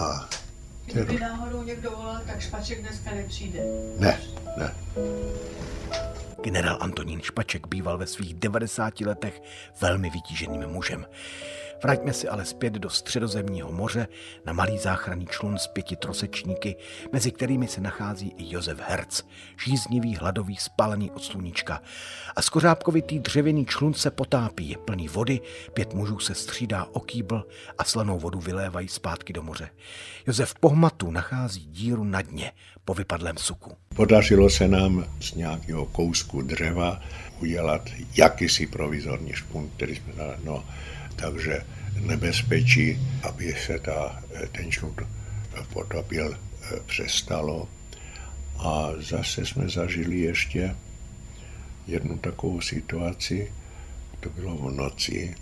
A 0.01 0.29
Kdyby 0.85 1.19
náhodou 1.19 1.63
někdo 1.63 1.91
volal, 1.91 2.21
tak 2.27 2.41
Špaček 2.41 2.81
dneska 2.81 3.15
nepřijde. 3.15 3.59
Ne, 4.00 4.19
ne. 4.57 4.73
Generál 6.43 6.77
Antonín 6.81 7.21
Špaček 7.21 7.67
býval 7.67 7.97
ve 7.97 8.07
svých 8.07 8.33
90 8.33 9.01
letech 9.01 9.41
velmi 9.81 10.09
vytíženým 10.09 10.67
mužem. 10.67 11.05
Vraťme 11.84 12.13
si 12.13 12.27
ale 12.27 12.46
zpět 12.46 12.74
do 12.74 12.89
středozemního 12.89 13.72
moře 13.72 14.08
na 14.46 14.53
malý 14.53 14.77
záchranný 14.77 15.25
člun 15.25 15.58
s 15.58 15.68
pěti 15.68 15.96
trosečníky, 15.96 16.75
mezi 17.12 17.32
kterými 17.32 17.68
se 17.68 17.82
nachází 17.82 18.34
i 18.38 18.53
Josef 18.53 18.80
Herc, 18.88 19.22
žíznivý, 19.65 20.15
hladový, 20.15 20.56
spálený 20.56 21.12
od 21.12 21.24
sluníčka. 21.24 21.82
A 22.36 22.42
skořápkovitý 22.42 23.20
dřevěný 23.20 23.65
člun 23.65 23.94
se 23.94 24.12
potápí, 24.12 24.70
je 24.70 24.77
plný 24.77 25.08
vody, 25.08 25.39
pět 25.74 25.94
mužů 25.94 26.20
se 26.20 26.36
střídá 26.36 26.86
o 26.86 27.00
kýbl 27.00 27.48
a 27.77 27.84
slanou 27.84 28.20
vodu 28.20 28.39
vylévají 28.39 28.88
zpátky 28.88 29.34
do 29.34 29.44
moře. 29.44 29.70
Josef 30.27 30.53
pohmatu 30.60 31.12
nachází 31.12 31.65
díru 31.65 32.03
na 32.03 32.22
dně 32.22 32.51
po 32.86 32.94
vypadlém 32.94 33.38
suku. 33.38 33.72
Podařilo 33.96 34.50
se 34.50 34.68
nám 34.68 35.06
z 35.22 35.34
nějakého 35.34 35.86
kousku 35.86 36.42
dřeva 36.42 37.01
udělat 37.42 37.89
jakýsi 38.15 38.68
provizorní 38.68 39.34
špunt, 39.34 39.72
který 39.75 39.96
jsme 39.96 40.13
dali. 40.13 40.34
No, 40.44 40.63
takže 41.15 41.65
nebezpečí, 42.00 43.00
aby 43.24 43.53
se 43.53 43.79
ta, 43.79 44.24
ten 44.51 44.72
šut 44.72 45.01
potopil, 45.74 46.38
eh, 46.38 46.79
přestalo. 46.86 47.70
A 48.58 48.89
zase 49.00 49.46
jsme 49.46 49.70
zažili 49.70 50.20
ještě 50.20 50.75
jednu 51.88 52.17
takovou 52.17 52.62
situaci, 52.62 53.51
to 54.20 54.29
bylo 54.29 54.55
v 54.55 54.72
noci, 54.72 55.36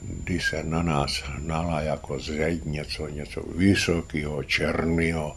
kdy 0.00 0.40
se 0.40 0.62
na 0.62 0.82
nás 0.82 1.22
hnala 1.26 1.80
jako 1.80 2.18
zeď 2.18 2.64
něco, 2.64 3.08
něco 3.08 3.42
vysokého, 3.42 4.42
černého. 4.42 5.36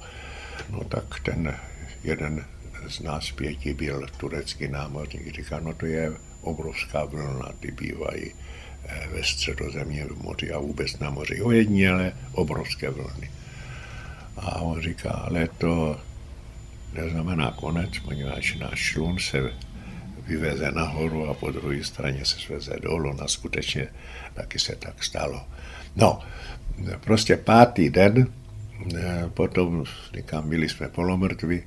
No 0.69 0.83
tak 0.83 1.19
ten 1.19 1.55
jeden 2.03 2.45
z 2.87 2.99
nás 2.99 3.31
pěti 3.31 3.73
byl 3.73 4.07
turecký 4.17 4.67
námořník, 4.67 5.35
říká, 5.35 5.59
no 5.59 5.73
to 5.73 5.85
je 5.85 6.13
obrovská 6.41 7.05
vlna, 7.05 7.51
ty 7.59 7.71
bývají 7.71 8.31
Eh, 8.31 8.48
ve 9.11 9.23
v 10.07 10.23
moři 10.23 10.51
a 10.51 10.59
vůbec 10.59 10.99
na 10.99 11.09
moři. 11.09 11.41
Ojediněle 11.41 12.13
obrovské 12.31 12.89
vlny. 12.89 13.31
A 14.37 14.61
on 14.61 14.81
říká, 14.81 15.09
ale 15.09 15.47
to 15.57 15.99
neznamená 16.93 17.51
konec, 17.51 17.99
poněvadž 17.99 18.55
náš 18.55 18.79
šlun 18.79 19.19
se 19.19 19.51
vyveze 20.27 20.71
nahoru 20.71 21.29
a 21.29 21.33
po 21.33 21.51
druhé 21.51 21.83
straně 21.83 22.25
se 22.25 22.39
sveze 22.39 22.75
dolů. 22.81 23.21
A 23.21 23.27
skutečně 23.27 23.87
taky 24.33 24.59
se 24.59 24.75
tak 24.75 25.03
stalo. 25.03 25.45
No, 25.95 26.19
prostě 26.99 27.37
pátý 27.37 27.89
den, 27.89 28.27
eh, 28.95 29.29
potom 29.33 29.85
říkám, 30.15 30.49
byli 30.49 30.69
jsme 30.69 30.87
polomrtví, 30.87 31.63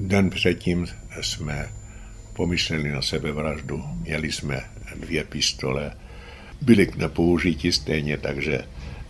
den 0.00 0.30
předtím 0.30 0.86
jsme 1.20 1.68
pomysleli 2.32 2.92
na 2.92 3.02
sebevraždu, 3.02 3.84
měli 4.02 4.32
jsme 4.32 4.64
dvě 4.96 5.24
pistole, 5.24 5.92
byly 6.64 6.86
k 6.86 6.96
nepoužití 6.96 7.72
stejně, 7.72 8.16
takže 8.16 8.58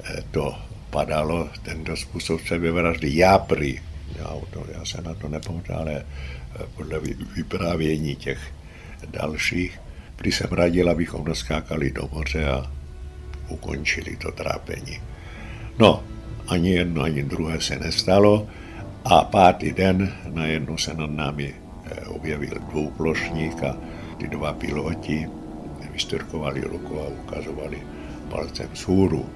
eh, 0.04 0.22
to 0.30 0.54
padalo, 0.90 1.48
tento 1.62 1.96
způsob 1.96 2.40
sebevraždy. 2.46 3.16
Já 3.16 3.38
prý, 3.38 3.80
já, 4.18 4.26
to, 4.50 4.66
já 4.78 4.84
se 4.84 5.02
na 5.02 5.14
to 5.14 5.28
nepamatuju, 5.28 5.78
ale 5.78 5.94
eh, 5.94 6.62
podle 6.74 7.00
vyprávění 7.36 8.16
těch 8.16 8.38
dalších, 9.10 9.80
prý 10.16 10.32
jsem 10.32 10.50
radil, 10.50 10.90
abychom 10.90 11.24
naskákali 11.24 11.90
do 11.90 12.08
moře 12.12 12.46
a 12.46 12.70
ukončili 13.48 14.16
to 14.16 14.32
trápení. 14.32 15.00
No, 15.78 16.04
ani 16.48 16.70
jedno, 16.70 17.02
ani 17.02 17.22
druhé 17.22 17.60
se 17.60 17.78
nestalo 17.78 18.46
a 19.04 19.24
pátý 19.24 19.72
den 19.72 20.12
najednou 20.32 20.78
se 20.78 20.94
nad 20.94 21.10
námi 21.10 21.54
eh, 21.54 22.06
objevil 22.06 22.58
dvouplošník 22.70 23.62
a 23.62 23.76
ty 24.18 24.28
dva 24.28 24.52
piloti 24.52 25.26
vystrkovali 25.94 26.60
ruku 26.60 27.00
a 27.00 27.08
ukazovali 27.08 27.82
palcem 28.30 28.68
vzhůru. 28.72 29.30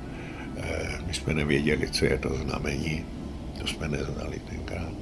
Eh, 0.56 0.98
my 1.06 1.14
jsme 1.14 1.34
nevěděli, 1.34 1.90
co 1.90 2.04
je 2.04 2.18
to 2.18 2.28
znamení, 2.34 3.04
to 3.60 3.66
jsme 3.66 3.88
neznali 3.88 4.38
tenkrát. 4.38 4.92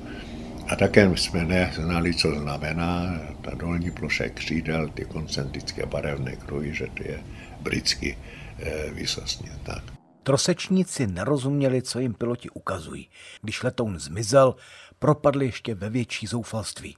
A 0.68 0.76
také 0.76 1.10
jsme 1.16 1.44
neznali, 1.44 2.14
co 2.14 2.34
znamená 2.34 3.20
ta 3.42 3.50
dolní 3.54 3.90
ploše 3.90 4.28
křídel, 4.28 4.88
ty 4.88 5.04
koncentrické 5.04 5.86
barevné 5.86 6.36
kruhy, 6.36 6.74
že 6.74 6.86
to 6.94 7.02
je 7.02 7.20
britský 7.60 8.16
eh, 8.58 8.90
výsostně 8.90 9.50
tak. 9.62 9.82
Trosečníci 10.22 11.06
nerozuměli, 11.06 11.82
co 11.82 11.98
jim 12.00 12.14
piloti 12.14 12.50
ukazují. 12.50 13.08
Když 13.42 13.62
letoun 13.62 13.98
zmizel, 13.98 14.54
propadli 14.98 15.46
ještě 15.46 15.74
ve 15.74 15.90
větší 15.90 16.26
zoufalství. 16.26 16.96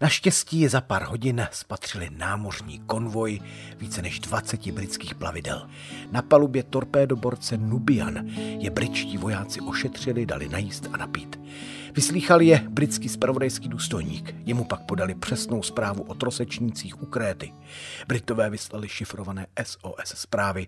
Naštěstí 0.00 0.68
za 0.68 0.80
pár 0.80 1.02
hodin 1.02 1.48
spatřili 1.52 2.10
námořní 2.16 2.78
konvoj 2.78 3.40
více 3.78 4.02
než 4.02 4.20
20 4.20 4.72
britských 4.72 5.14
plavidel. 5.14 5.68
Na 6.10 6.22
palubě 6.22 6.62
torpédoborce 6.62 7.56
Nubian 7.56 8.26
je 8.58 8.70
britští 8.70 9.18
vojáci 9.18 9.60
ošetřili, 9.60 10.26
dali 10.26 10.48
najíst 10.48 10.88
a 10.92 10.96
napít. 10.96 11.40
Vyslýchal 11.94 12.42
je 12.42 12.66
britský 12.70 13.08
spravodajský 13.08 13.68
důstojník. 13.68 14.34
Jemu 14.44 14.64
pak 14.64 14.80
podali 14.80 15.14
přesnou 15.14 15.62
zprávu 15.62 16.02
o 16.02 16.14
trosečnících 16.14 17.02
u 17.02 17.06
Kréty. 17.06 17.54
Britové 18.08 18.50
vyslali 18.50 18.88
šifrované 18.88 19.46
SOS 19.64 20.14
zprávy 20.14 20.66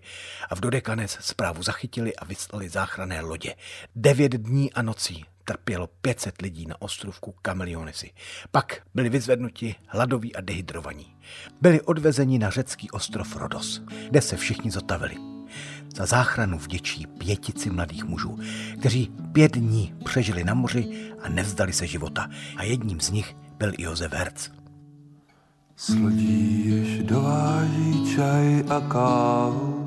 a 0.49 0.55
v 0.55 0.59
Dodekanec 0.59 1.17
zprávu 1.21 1.63
zachytili 1.63 2.15
a 2.15 2.25
vyslali 2.25 2.69
záchranné 2.69 3.21
lodě. 3.21 3.55
Devět 3.95 4.31
dní 4.31 4.73
a 4.73 4.81
nocí 4.81 5.25
trpělo 5.45 5.87
500 6.01 6.41
lidí 6.41 6.65
na 6.65 6.81
ostrovku 6.81 7.35
Kamilionisi. 7.41 8.11
Pak 8.51 8.81
byli 8.95 9.09
vyzvednuti 9.09 9.75
hladoví 9.87 10.35
a 10.35 10.41
dehydrovaní. 10.41 11.15
Byli 11.61 11.81
odvezeni 11.81 12.39
na 12.39 12.49
řecký 12.49 12.91
ostrov 12.91 13.35
Rodos, 13.35 13.81
kde 14.09 14.21
se 14.21 14.37
všichni 14.37 14.71
zotavili. 14.71 15.36
Za 15.95 16.05
záchranu 16.05 16.57
vděčí 16.57 17.07
pětici 17.07 17.69
mladých 17.69 18.03
mužů, 18.03 18.39
kteří 18.79 19.11
pět 19.31 19.57
dní 19.57 19.93
přežili 20.05 20.43
na 20.43 20.53
moři 20.53 21.11
a 21.21 21.29
nevzdali 21.29 21.73
se 21.73 21.87
života. 21.87 22.29
A 22.57 22.63
jedním 22.63 22.99
z 22.99 23.09
nich 23.09 23.35
byl 23.57 23.71
Josef 23.77 24.13
Herc. 24.13 24.49
S 25.75 25.89
lodí 25.89 26.69
jež 26.69 27.03
dováží 27.03 28.15
čaj 28.15 28.63
a 28.69 28.79
kávu, 28.79 29.85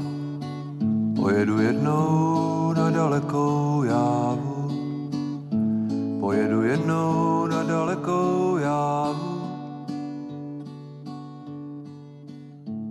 pojedu 1.16 1.60
jednou 1.60 2.72
na 2.72 2.90
dalekou 2.90 3.82
jávu 3.82 4.60
Pojedu 6.20 6.62
jednou 6.62 7.46
na 7.46 7.62
dalekou 7.62 8.56
jávu. 8.56 9.40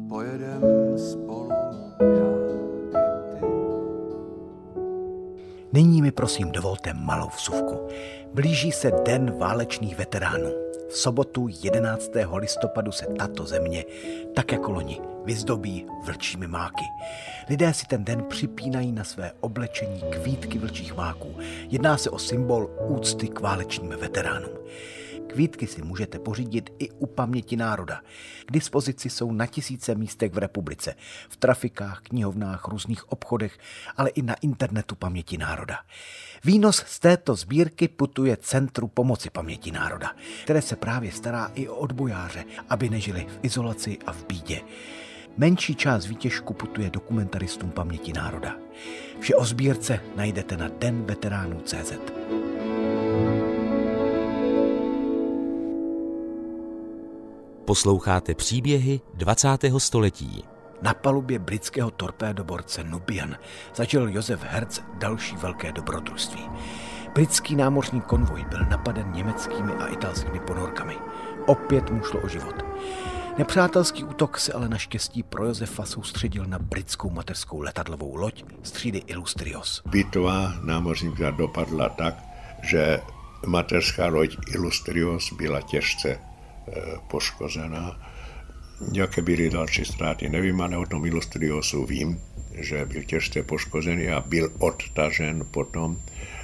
Pojedem 0.09 0.61
spolu 0.97 1.49
já 1.99 2.38
Nyní 5.73 6.01
mi 6.01 6.11
prosím 6.11 6.51
dovolte 6.51 6.93
malou 6.93 7.29
vsuvku. 7.35 7.87
Blíží 8.33 8.71
se 8.71 8.91
Den 9.05 9.37
válečných 9.37 9.97
veteránů. 9.97 10.49
V 10.89 10.97
sobotu 10.97 11.47
11. 11.63 12.11
listopadu 12.35 12.91
se 12.91 13.05
tato 13.05 13.45
země, 13.45 13.85
tak 14.35 14.51
jako 14.51 14.71
loni, 14.71 15.01
vyzdobí 15.25 15.85
vlčími 16.05 16.47
máky. 16.47 16.85
Lidé 17.49 17.73
si 17.73 17.85
ten 17.85 18.03
den 18.03 18.23
připínají 18.23 18.91
na 18.91 19.03
své 19.03 19.31
oblečení 19.39 20.01
kvítky 20.09 20.59
vlčích 20.59 20.95
máků. 20.95 21.35
Jedná 21.69 21.97
se 21.97 22.09
o 22.09 22.19
symbol 22.19 22.69
úcty 22.87 23.27
k 23.27 23.39
válečným 23.39 23.89
veteránům. 23.89 24.51
Kvítky 25.29 25.67
si 25.67 25.81
můžete 25.81 26.19
pořídit 26.19 26.69
i 26.79 26.89
u 26.89 27.05
paměti 27.05 27.55
národa. 27.55 28.01
K 28.45 28.51
dispozici 28.51 29.09
jsou 29.09 29.31
na 29.31 29.45
tisíce 29.45 29.95
místech 29.95 30.33
v 30.33 30.37
republice, 30.37 30.95
v 31.29 31.37
trafikách, 31.37 32.01
knihovnách, 32.01 32.67
různých 32.67 33.11
obchodech, 33.11 33.57
ale 33.97 34.09
i 34.09 34.21
na 34.21 34.33
internetu 34.41 34.95
paměti 34.95 35.37
národa. 35.37 35.79
Výnos 36.43 36.83
z 36.87 36.99
této 36.99 37.35
sbírky 37.35 37.87
putuje 37.87 38.37
Centru 38.37 38.87
pomoci 38.87 39.29
paměti 39.29 39.71
národa, 39.71 40.11
které 40.43 40.61
se 40.61 40.75
právě 40.75 41.11
stará 41.11 41.51
i 41.55 41.67
o 41.67 41.75
odbojáře, 41.75 42.45
aby 42.69 42.89
nežili 42.89 43.27
v 43.29 43.39
izolaci 43.41 43.97
a 44.05 44.11
v 44.11 44.25
bídě. 44.27 44.61
Menší 45.37 45.75
část 45.75 46.05
výtěžku 46.05 46.53
putuje 46.53 46.89
dokumentaristům 46.89 47.71
paměti 47.71 48.13
národa. 48.13 48.55
Vše 49.19 49.35
o 49.35 49.45
sbírce 49.45 49.99
najdete 50.15 50.57
na 50.57 50.67
denveteránů.cz. 50.79 51.93
Posloucháte 57.69 58.35
příběhy 58.35 59.01
20. 59.13 59.47
století. 59.77 60.43
Na 60.81 60.93
palubě 60.93 61.39
britského 61.39 61.91
torpédoborce 61.91 62.83
Nubian 62.83 63.35
zažil 63.75 64.09
Josef 64.09 64.43
Herz 64.43 64.81
další 64.93 65.35
velké 65.35 65.71
dobrodružství. 65.71 66.49
Britský 67.13 67.55
námořní 67.55 68.01
konvoj 68.01 68.45
byl 68.49 68.59
napaden 68.69 69.11
německými 69.11 69.73
a 69.73 69.87
italskými 69.87 70.39
ponorkami. 70.39 70.95
Opět 71.45 71.89
mu 71.89 72.03
šlo 72.03 72.19
o 72.19 72.27
život. 72.27 72.65
Nepřátelský 73.37 74.03
útok 74.03 74.39
se 74.39 74.53
ale 74.53 74.69
naštěstí 74.69 75.23
pro 75.23 75.45
Josefa 75.45 75.85
soustředil 75.85 76.45
na 76.45 76.59
britskou 76.59 77.09
mateřskou 77.09 77.61
letadlovou 77.61 78.15
loď 78.15 78.43
z 78.63 78.71
třídy 78.71 78.97
Illustrios. 79.07 79.81
Bitva 79.85 80.53
námořníka 80.63 81.31
dopadla 81.31 81.89
tak, 81.89 82.15
že 82.63 83.01
mateřská 83.45 84.07
loď 84.07 84.37
Illustrios 84.47 85.33
byla 85.33 85.61
těžce 85.61 86.28
poškozená. 87.07 87.99
Jaké 88.93 89.21
byly 89.21 89.49
další 89.49 89.85
ztráty, 89.85 90.29
nevím, 90.29 90.61
ale 90.61 90.77
o 90.77 90.85
tom 90.85 91.05
Illustriosu 91.05 91.85
vím, 91.85 92.21
že 92.53 92.85
byl 92.85 93.03
těžce 93.03 93.43
poškozený 93.43 94.09
a 94.09 94.21
byl 94.21 94.51
odtažen 94.59 95.45
potom 95.51 96.01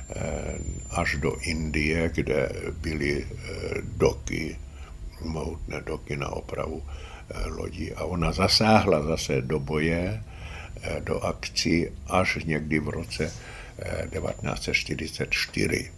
eh, 0.10 0.58
až 0.92 1.16
do 1.16 1.36
Indie, 1.42 2.10
kde 2.14 2.50
byly 2.82 3.26
eh, 3.26 3.28
doky 3.98 4.58
mohutné 5.22 5.82
doky 5.82 6.16
na 6.16 6.30
opravu 6.30 6.84
eh, 6.84 7.48
lodí. 7.48 7.94
A 7.94 8.04
ona 8.04 8.32
zasáhla 8.32 9.04
zase 9.04 9.42
do 9.42 9.60
boje, 9.60 10.24
do 11.00 11.22
akcí 11.22 11.88
až 12.08 12.38
někdy 12.46 12.80
v 12.80 12.90
roce 12.90 13.34
1944. 13.76 15.86
Eh, 15.86 15.92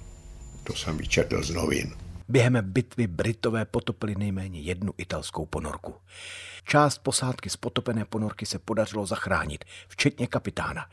to 0.64 0.76
jsem 0.76 0.98
vyčetl 0.98 1.44
z 1.44 1.50
novin. 1.50 1.92
Během 2.30 2.58
bitvy 2.62 3.08
Britové 3.08 3.66
potopili 3.66 4.16
nejméně 4.16 4.60
jednu 4.60 4.94
italskou 4.98 5.46
ponorku. 5.46 5.96
Část 6.64 6.98
posádky 6.98 7.50
z 7.50 7.58
potopené 7.58 8.06
ponorky 8.06 8.46
se 8.46 8.60
podařilo 8.60 9.06
zachránit, 9.06 9.66
včetně 9.88 10.28
kapitána, 10.28 10.90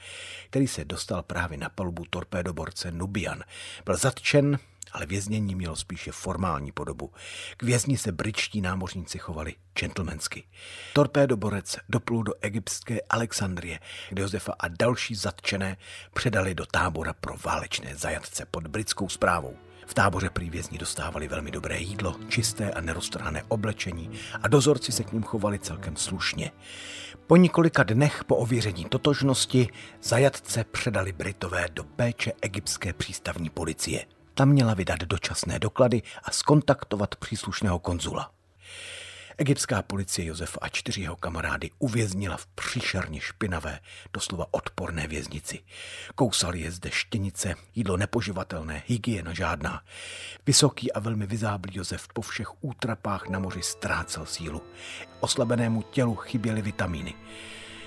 který 0.50 0.68
se 0.68 0.84
dostal 0.84 1.22
právě 1.22 1.58
na 1.58 1.68
palubu 1.68 2.04
torpédoborce 2.10 2.90
Nubian. 2.90 3.42
Byl 3.84 3.96
zatčen 3.96 4.58
ale 4.94 5.06
věznění 5.06 5.54
mělo 5.54 5.76
spíše 5.76 6.12
formální 6.12 6.72
podobu. 6.72 7.12
K 7.56 7.62
vězni 7.62 7.98
se 7.98 8.12
britští 8.12 8.60
námořníci 8.60 9.18
chovali 9.18 9.54
gentlemansky. 9.78 10.44
Torpédoborec 10.92 11.76
doplul 11.88 12.22
do 12.22 12.32
egyptské 12.40 13.00
Alexandrie, 13.10 13.80
kde 14.08 14.22
Josefa 14.22 14.54
a 14.58 14.68
další 14.68 15.14
zatčené 15.14 15.76
předali 16.14 16.54
do 16.54 16.66
tábora 16.66 17.12
pro 17.12 17.34
válečné 17.44 17.96
zajatce 17.96 18.46
pod 18.50 18.66
britskou 18.66 19.08
zprávou. 19.08 19.56
V 19.86 19.94
táboře 19.94 20.30
prý 20.30 20.50
vězni 20.50 20.78
dostávali 20.78 21.28
velmi 21.28 21.50
dobré 21.50 21.78
jídlo, 21.78 22.16
čisté 22.28 22.70
a 22.70 22.80
neroztrhané 22.80 23.42
oblečení 23.48 24.10
a 24.42 24.48
dozorci 24.48 24.92
se 24.92 25.04
k 25.04 25.12
ním 25.12 25.22
chovali 25.22 25.58
celkem 25.58 25.96
slušně. 25.96 26.50
Po 27.26 27.36
několika 27.36 27.82
dnech 27.82 28.24
po 28.24 28.36
ověření 28.36 28.84
totožnosti 28.84 29.68
zajatce 30.02 30.64
předali 30.64 31.12
Britové 31.12 31.66
do 31.72 31.84
péče 31.84 32.32
egyptské 32.42 32.92
přístavní 32.92 33.50
policie. 33.50 34.06
Tam 34.34 34.48
měla 34.48 34.74
vydat 34.74 35.00
dočasné 35.00 35.58
doklady 35.58 36.02
a 36.22 36.30
skontaktovat 36.30 37.16
příslušného 37.16 37.78
konzula. 37.78 38.30
Egyptská 39.38 39.82
policie 39.82 40.26
Josefa 40.26 40.58
a 40.62 40.68
čtyři 40.68 41.00
jeho 41.00 41.16
kamarády 41.16 41.70
uvěznila 41.78 42.36
v 42.36 42.46
příšerně 42.46 43.20
špinavé, 43.20 43.80
doslova 44.12 44.46
odporné 44.50 45.06
věznici. 45.06 45.60
Kousali 46.14 46.60
je 46.60 46.70
zde 46.70 46.90
štěnice, 46.90 47.54
jídlo 47.74 47.96
nepoživatelné, 47.96 48.82
hygiena 48.86 49.34
žádná. 49.34 49.82
Vysoký 50.46 50.92
a 50.92 51.00
velmi 51.00 51.26
vyzáblý 51.26 51.76
Josef 51.76 52.08
po 52.12 52.22
všech 52.22 52.64
útrapách 52.64 53.28
na 53.28 53.38
moři 53.38 53.62
ztrácel 53.62 54.26
sílu. 54.26 54.62
Oslabenému 55.20 55.82
tělu 55.82 56.14
chyběly 56.14 56.62
vitamíny. 56.62 57.14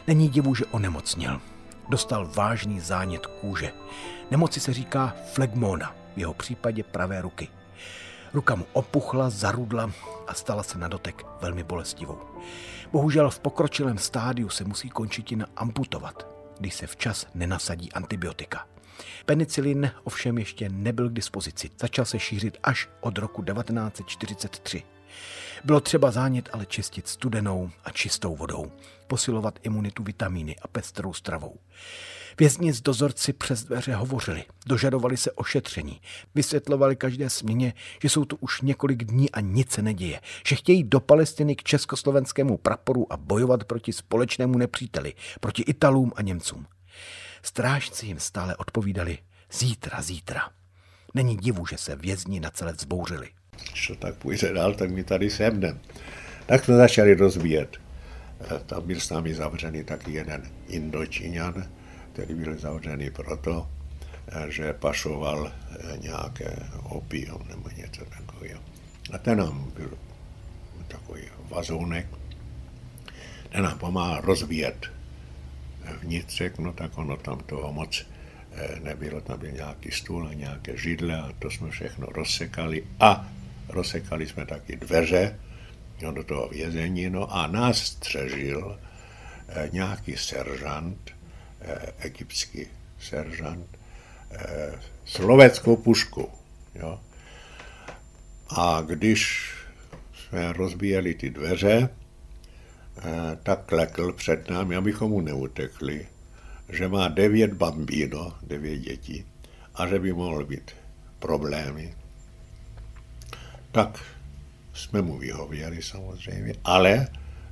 Není 0.08 0.30
divu, 0.30 0.56
že 0.56 0.66
onemocněl. 0.66 1.42
Dostal 1.90 2.28
vážný 2.28 2.80
zánět 2.80 3.26
kůže. 3.26 3.72
Nemoci 4.32 4.60
se 4.60 4.74
říká 4.74 5.16
flegmona 5.34 5.96
v 6.16 6.20
jeho 6.20 6.34
případě 6.34 6.84
pravé 6.84 7.22
ruky. 7.22 7.57
Ruka 8.38 8.56
mu 8.56 8.66
opuchla, 8.74 9.30
zarudla 9.30 9.92
a 10.28 10.34
stala 10.34 10.64
se 10.64 10.78
na 10.78 10.88
dotek 10.88 11.26
velmi 11.42 11.64
bolestivou. 11.64 12.20
Bohužel 12.92 13.30
v 13.30 13.40
pokročilém 13.40 13.98
stádiu 13.98 14.50
se 14.50 14.64
musí 14.64 14.90
končitina 14.90 15.46
amputovat, 15.56 16.28
když 16.60 16.74
se 16.74 16.88
včas 16.88 17.28
nenasadí 17.34 17.92
antibiotika. 17.92 18.68
Penicilin 19.26 19.92
ovšem 20.04 20.38
ještě 20.38 20.70
nebyl 20.70 21.10
k 21.10 21.14
dispozici. 21.14 21.70
Začal 21.80 22.06
se 22.06 22.20
šířit 22.20 22.58
až 22.64 22.90
od 23.02 23.18
roku 23.18 23.44
1943. 23.44 24.84
Bylo 25.64 25.80
třeba 25.80 26.12
zánět 26.12 26.50
ale 26.54 26.66
čistit 26.66 27.08
studenou 27.08 27.70
a 27.84 27.90
čistou 27.92 28.36
vodou, 28.36 28.72
posilovat 29.08 29.60
imunitu 29.64 30.04
vitamíny 30.04 30.56
a 30.62 30.68
pestrou 30.68 31.14
stravou. 31.14 31.60
Vězni 32.40 32.74
z 32.74 32.82
dozorci 32.82 33.34
přes 33.34 33.64
dveře 33.64 33.96
hovořili, 33.96 34.44
dožadovali 34.66 35.18
se 35.18 35.32
ošetření, 35.32 36.02
vysvětlovali 36.36 36.96
každé 36.96 37.30
směně, 37.30 37.74
že 38.02 38.10
jsou 38.10 38.26
tu 38.26 38.36
už 38.36 38.62
několik 38.62 39.04
dní 39.04 39.32
a 39.32 39.40
nic 39.40 39.72
se 39.72 39.82
neděje, 39.82 40.22
že 40.48 40.56
chtějí 40.56 40.84
do 40.84 41.00
Palestiny 41.00 41.56
k 41.56 41.64
československému 41.64 42.58
praporu 42.58 43.14
a 43.14 43.18
bojovat 43.18 43.64
proti 43.64 43.94
společnému 43.94 44.58
nepříteli, 44.58 45.14
proti 45.40 45.62
Italům 45.62 46.12
a 46.16 46.22
Němcům. 46.22 46.66
Strážci 47.44 48.06
jim 48.06 48.20
stále 48.20 48.56
odpovídali 48.56 49.18
zítra, 49.52 50.02
zítra. 50.02 50.42
Není 51.14 51.38
divu, 51.38 51.66
že 51.66 51.78
se 51.78 51.96
vězni 51.96 52.40
na 52.40 52.50
celé 52.50 52.74
vzbouřili. 52.74 53.30
Co 53.86 53.96
tak 53.96 54.16
půjde 54.16 54.54
dál, 54.54 54.74
tak 54.74 54.92
mi 54.92 55.04
tady 55.04 55.30
semnem. 55.30 55.80
Tak 56.46 56.66
jsme 56.66 56.76
začali 56.76 57.16
rozvíjet. 57.16 57.78
Eh, 58.42 58.60
tam 58.66 58.88
byl 58.88 59.00
s 59.00 59.10
námi 59.10 59.34
zavřený 59.34 59.84
taky 59.84 60.12
jeden 60.12 60.52
Indočíňan, 60.68 61.68
který 62.18 62.34
byl 62.34 62.58
zavřený 62.58 63.10
proto, 63.10 63.68
eh, 64.28 64.52
že 64.52 64.74
pašoval 64.74 65.52
eh, 65.52 65.98
nějaké 65.98 66.58
opium 66.84 67.46
nebo 67.50 67.70
něco 67.70 68.06
takového. 68.06 68.62
A 69.14 69.18
ten 69.18 69.38
nám 69.38 69.72
byl 69.76 69.98
takový 70.88 71.22
vazounek, 71.50 72.08
ten 73.50 73.64
nám 73.64 73.78
pomáhal 73.78 74.22
rozvíjet 74.22 74.86
vnitřek, 76.02 76.58
no 76.60 76.74
tak 76.74 76.98
ono 76.98 77.18
tam 77.18 77.38
toho 77.40 77.74
moc 77.74 78.06
eh, 78.52 78.80
nebylo, 78.80 79.22
tam 79.22 79.40
byl 79.40 79.52
nějaký 79.52 79.92
stůl 79.92 80.28
a 80.28 80.34
nějaké 80.34 80.78
židle 80.78 81.22
a 81.22 81.34
to 81.40 81.52
jsme 81.52 81.70
všechno 81.70 82.08
rozsekali 82.08 82.84
a 83.00 83.30
rozsekali 83.70 84.28
jsme 84.28 84.46
taky 84.46 84.76
dveře 84.76 85.40
no, 86.02 86.12
do 86.12 86.24
toho 86.24 86.50
vězení, 86.50 87.10
no 87.10 87.36
a 87.36 87.48
nás 87.48 87.78
střežil 87.78 88.80
nějaký 89.72 90.18
seržant, 90.18 90.98
Eh, 91.12 91.17
egyptský 92.00 92.68
seržant 93.00 93.68
eh, 94.32 94.80
s 95.06 95.18
loveckou 95.20 95.76
puškou. 95.76 96.30
Jo. 96.76 97.00
A 98.50 98.82
když 98.82 99.52
jsme 100.14 100.54
rozbíjeli 100.54 101.14
ty 101.14 101.30
dveře, 101.30 101.90
eh, 101.90 103.38
tak 103.44 103.66
klekl 103.66 104.14
před 104.14 104.50
námi, 104.50 104.76
abychom 104.76 105.12
mu 105.12 105.22
neutekli, 105.22 106.08
že 106.70 106.88
má 106.88 107.08
devět 107.08 107.54
bambino, 107.54 108.38
devět 108.44 108.78
dětí, 108.78 109.26
a 109.76 109.88
že 109.88 110.00
by 110.00 110.14
mohl 110.14 110.46
být 110.46 110.72
problémy. 111.20 111.94
Tak 113.72 114.04
jsme 114.74 115.02
mu 115.02 115.18
vyhověli 115.18 115.84
samozřejmě, 115.84 116.54
ale 116.64 117.08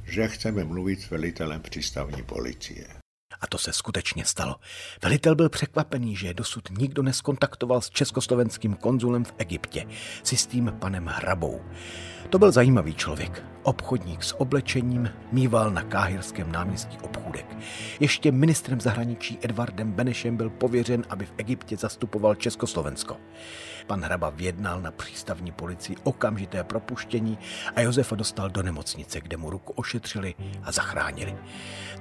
že 0.05 0.27
chceme 0.27 0.63
mluvit 0.63 1.01
s 1.01 1.09
velitelem 1.09 1.61
přístavní 1.61 2.23
policie. 2.23 3.04
A 3.41 3.47
to 3.47 3.57
se 3.57 3.73
skutečně 3.73 4.25
stalo. 4.25 4.55
Velitel 5.03 5.35
byl 5.35 5.49
překvapený, 5.49 6.15
že 6.15 6.33
dosud 6.33 6.69
nikdo 6.77 7.03
neskontaktoval 7.03 7.81
s 7.81 7.89
československým 7.89 8.73
konzulem 8.73 9.25
v 9.25 9.33
Egyptě, 9.37 9.85
si 10.23 10.37
s 10.37 10.47
tím 10.47 10.73
panem 10.79 11.05
Hrabou. 11.05 11.61
To 12.29 12.39
byl 12.39 12.51
zajímavý 12.51 12.93
člověk. 12.93 13.54
Obchodník 13.65 14.23
s 14.23 14.39
oblečením 14.41 15.09
mýval 15.31 15.71
na 15.71 15.83
káhirském 15.83 16.51
náměstí 16.51 16.97
obchůdek. 17.01 17.57
Ještě 17.99 18.31
ministrem 18.31 18.81
zahraničí 18.81 19.39
Edvardem 19.41 19.91
Benešem 19.91 20.37
byl 20.37 20.49
pověřen, 20.49 21.03
aby 21.09 21.25
v 21.25 21.33
Egyptě 21.37 21.77
zastupoval 21.77 22.35
Československo. 22.35 23.17
Pan 23.87 24.01
Hraba 24.01 24.29
vědnal 24.29 24.81
na 24.81 24.91
přístavní 24.91 25.51
policii 25.51 25.97
okamžité 26.03 26.63
propuštění 26.63 27.37
a 27.75 27.81
Josefa 27.81 28.15
dostal 28.15 28.49
do 28.49 28.63
nemocnice, 28.63 29.21
kde 29.21 29.37
mu 29.37 29.49
ruku 29.49 29.73
ošetřili 29.73 30.35
a 30.63 30.71
zachránili. 30.71 31.35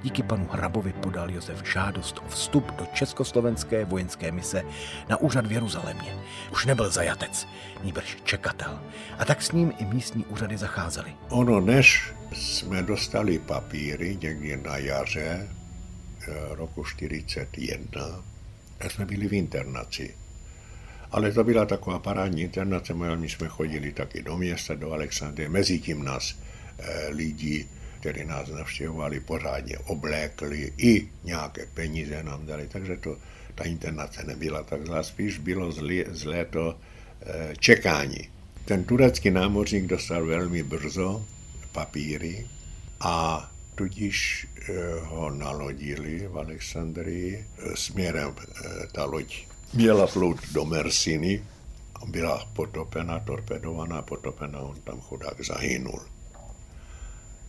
Díky 0.03 0.23
panu 0.23 0.47
Hrabovi 0.51 0.93
podal 0.93 1.31
Josef 1.31 1.63
žádost 1.73 2.19
o 2.25 2.29
vstup 2.29 2.71
do 2.71 2.85
československé 2.93 3.85
vojenské 3.85 4.31
mise 4.31 4.63
na 5.09 5.17
úřad 5.17 5.47
v 5.47 5.51
Jeruzalémě. 5.51 6.17
Už 6.51 6.65
nebyl 6.65 6.89
zajatec, 6.89 7.47
nýbrž 7.83 8.17
čekatel. 8.23 8.79
A 9.19 9.25
tak 9.25 9.41
s 9.41 9.51
ním 9.51 9.73
i 9.77 9.85
místní 9.85 10.25
úřady 10.25 10.57
zacházely. 10.57 11.15
Ono, 11.29 11.54
než 11.61 12.13
jsme 12.33 12.83
dostali 12.83 13.39
papíry 13.39 14.17
někdy 14.21 14.57
na 14.57 14.77
jaře 14.77 15.47
eh, 15.47 16.33
roku 16.49 16.83
41, 16.83 18.23
tak 18.77 18.91
jsme 18.91 19.05
byli 19.05 19.27
v 19.27 19.33
internaci. 19.33 20.15
Ale 21.11 21.31
to 21.31 21.43
byla 21.43 21.65
taková 21.65 21.99
parádní 21.99 22.41
internace, 22.41 22.93
my 22.93 23.29
jsme 23.29 23.47
chodili 23.47 23.91
taky 23.91 24.21
do 24.21 24.37
města, 24.37 24.75
do 24.75 24.91
Alexandrie, 24.91 25.49
mezi 25.49 25.79
tím 25.79 26.03
nás 26.03 26.35
e, 26.79 27.09
lidi, 27.09 27.67
kteří 27.99 28.25
nás 28.25 28.49
navštěvovali, 28.49 29.19
pořádně 29.19 29.77
oblékli, 29.77 30.73
i 30.77 31.09
nějaké 31.23 31.65
peníze 31.73 32.23
nám 32.23 32.45
dali, 32.45 32.67
takže 32.67 32.97
to, 32.97 33.17
ta 33.55 33.63
internace 33.63 34.23
nebyla 34.23 34.63
tak 34.63 34.85
zlá, 34.85 35.03
spíš 35.03 35.37
bylo 35.37 35.71
zlé, 35.71 36.03
zlé 36.07 36.45
to 36.45 36.77
e, 37.21 37.55
čekání. 37.59 38.29
Ten 38.65 38.83
turecký 38.83 39.31
námořník 39.31 39.85
dostal 39.85 40.25
velmi 40.25 40.63
brzo 40.63 41.25
papíry 41.75 42.47
a 42.99 43.43
tudíž 43.75 44.47
e, 44.47 44.99
ho 45.11 45.29
nalodili 45.29 46.27
v 46.27 46.37
Alexandrii 46.37 47.35
e, 47.35 47.75
směrem 47.75 48.35
ta 48.91 49.05
loď 49.05 49.47
měla 49.73 50.07
plout 50.07 50.39
do 50.53 50.65
Mersiny, 50.65 51.43
byla 52.07 52.45
potopena, 52.53 53.19
torpedovaná, 53.19 54.01
potopena, 54.01 54.59
on 54.59 54.75
tam 54.83 55.01
chudák 55.01 55.45
zahynul. 55.45 56.01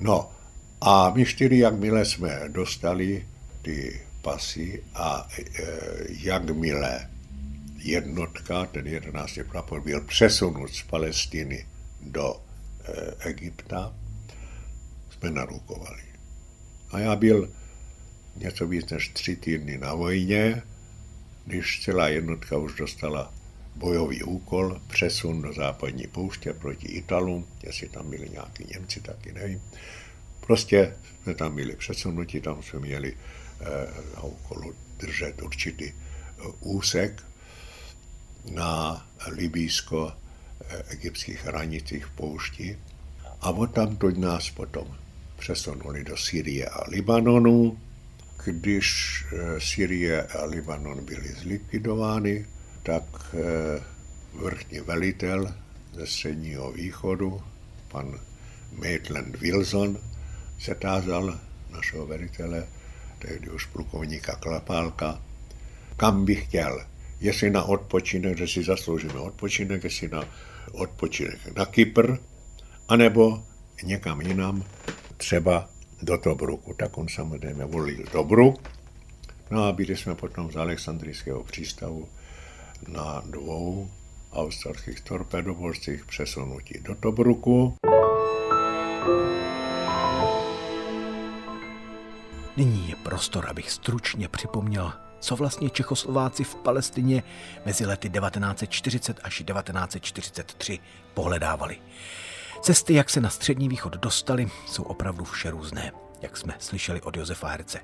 No 0.00 0.30
a 0.80 1.10
my 1.10 1.26
čtyři, 1.26 1.58
jakmile 1.58 2.04
jsme 2.04 2.40
dostali 2.48 3.26
ty 3.62 4.00
pasy 4.22 4.82
a 4.94 5.28
e, 5.38 5.42
jakmile 6.08 7.10
jednotka, 7.76 8.66
ten 8.66 8.86
11. 8.86 9.38
prapor, 9.50 9.80
byl 9.80 10.00
přesunut 10.00 10.74
z 10.74 10.82
Palestiny 10.82 11.66
do 12.00 12.34
e, 12.34 13.28
Egypta, 13.28 13.94
jsme 15.18 15.30
narukovali. 15.30 16.02
A 16.90 16.98
já 16.98 17.16
byl 17.16 17.50
něco 18.36 18.66
víc 18.66 18.90
než 18.90 19.08
tři 19.08 19.36
týdny 19.36 19.78
na 19.78 19.94
vojně, 19.94 20.62
když 21.46 21.80
celá 21.84 22.08
jednotka 22.08 22.56
už 22.56 22.74
dostala 22.74 23.34
bojový 23.76 24.22
úkol, 24.22 24.80
přesun 24.86 25.42
do 25.42 25.52
západní 25.52 26.06
pouště 26.06 26.52
proti 26.52 26.88
Italům, 26.88 27.46
jestli 27.62 27.88
tam 27.88 28.10
byli 28.10 28.28
nějaký 28.28 28.66
Němci, 28.72 29.00
taky 29.00 29.32
nevím. 29.32 29.62
Prostě 30.40 30.96
jsme 31.22 31.34
tam 31.34 31.56
byli 31.56 31.76
přesunuti, 31.76 32.40
tam 32.40 32.62
jsme 32.62 32.80
měli 32.80 33.16
eh, 33.60 33.64
úkolu 34.22 34.74
držet 34.98 35.42
určitý 35.42 35.84
eh, 35.84 35.92
úsek 36.60 37.22
na 38.52 39.06
libýsko-egyptských 39.26 41.44
hranicích 41.44 42.06
v 42.06 42.10
poušti 42.10 42.78
a 43.40 43.50
od 43.50 43.74
tam 43.74 43.98
nás 44.16 44.50
potom 44.50 44.96
přesunuli 45.36 46.04
do 46.04 46.16
Syrie 46.16 46.66
a 46.66 46.88
Libanonu. 46.88 47.78
Když 48.44 49.24
eh, 49.32 49.60
Syrie 49.60 50.22
a 50.22 50.44
Libanon 50.44 51.04
byly 51.04 51.28
zlikvidovány, 51.28 52.46
tak 52.82 53.04
eh, 53.34 53.82
vrchní 54.34 54.80
velitel 54.80 55.54
ze 55.92 56.06
středního 56.06 56.72
východu, 56.72 57.42
pan 57.88 58.20
Maitland 58.72 59.36
Wilson, 59.36 59.98
se 60.58 60.74
tázal 60.74 61.40
našeho 61.70 62.06
velitele, 62.06 62.66
tehdy 63.18 63.50
už 63.50 63.66
plukovníka 63.66 64.36
Klapálka, 64.36 65.22
kam 65.96 66.24
bych 66.24 66.44
chtěl. 66.44 66.86
Jestli 67.20 67.50
na 67.50 67.62
odpočinek, 67.62 68.38
že 68.38 68.48
si 68.48 68.64
zasloužíme 68.64 69.14
odpočinek, 69.14 69.84
jestli 69.84 70.08
na 70.08 70.24
odpočinek 70.72 71.56
na 71.56 71.66
Kypr, 71.66 72.16
anebo 72.88 73.44
někam 73.82 74.20
jinam, 74.20 74.64
třeba 75.16 75.68
do 76.02 76.18
Tobruku. 76.18 76.74
Tak 76.74 76.98
on 76.98 77.08
samozřejmě 77.08 77.64
volil 77.64 78.04
Tobruk. 78.12 78.68
No 79.50 79.64
a 79.64 79.72
byli 79.72 79.96
jsme 79.96 80.14
potom 80.14 80.52
z 80.52 80.56
Alexandrijského 80.56 81.44
přístavu 81.44 82.08
na 82.88 83.22
dvou 83.26 83.90
australských 84.32 85.00
torpedoborcích 85.00 86.04
přesunutí 86.04 86.78
do 86.80 86.94
Tobruku. 86.94 87.74
Nyní 92.56 92.88
je 92.88 92.96
prostor, 92.96 93.46
abych 93.50 93.70
stručně 93.70 94.28
připomněl, 94.28 94.92
co 95.20 95.36
vlastně 95.36 95.70
Čechoslováci 95.70 96.44
v 96.44 96.54
Palestině 96.54 97.22
mezi 97.64 97.86
lety 97.86 98.10
1940 98.10 99.20
až 99.22 99.42
1943 99.46 100.78
pohledávali. 101.14 101.78
Cesty, 102.66 102.94
jak 102.94 103.10
se 103.10 103.20
na 103.20 103.30
střední 103.30 103.68
východ 103.68 103.92
dostali, 103.96 104.50
jsou 104.66 104.82
opravdu 104.82 105.24
vše 105.24 105.50
různé, 105.50 105.92
jak 106.22 106.36
jsme 106.36 106.54
slyšeli 106.58 107.02
od 107.02 107.16
Josefa 107.16 107.48
Herce. 107.48 107.80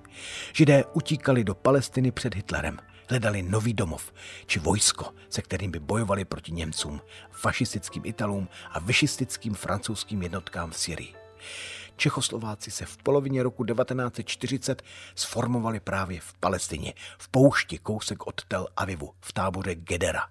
Židé 0.52 0.84
utíkali 0.92 1.44
do 1.44 1.54
Palestiny 1.54 2.10
před 2.10 2.34
Hitlerem, 2.34 2.78
hledali 3.08 3.42
nový 3.42 3.74
domov 3.74 4.12
či 4.46 4.58
vojsko, 4.58 5.14
se 5.30 5.42
kterým 5.42 5.70
by 5.70 5.80
bojovali 5.80 6.24
proti 6.24 6.52
Němcům, 6.52 7.00
fašistickým 7.30 8.02
Italům 8.06 8.48
a 8.70 8.78
vyšistickým 8.78 9.54
francouzským 9.54 10.22
jednotkám 10.22 10.70
v 10.70 10.78
Syrii. 10.78 11.14
Čechoslováci 11.96 12.70
se 12.70 12.86
v 12.86 12.96
polovině 12.96 13.42
roku 13.42 13.64
1940 13.64 14.82
sformovali 15.14 15.80
právě 15.80 16.20
v 16.20 16.32
Palestině, 16.40 16.94
v 17.18 17.28
poušti 17.28 17.78
kousek 17.78 18.26
od 18.26 18.44
Tel 18.44 18.66
Avivu, 18.76 19.12
v 19.20 19.32
táboře 19.32 19.74
Gedera. 19.74 20.22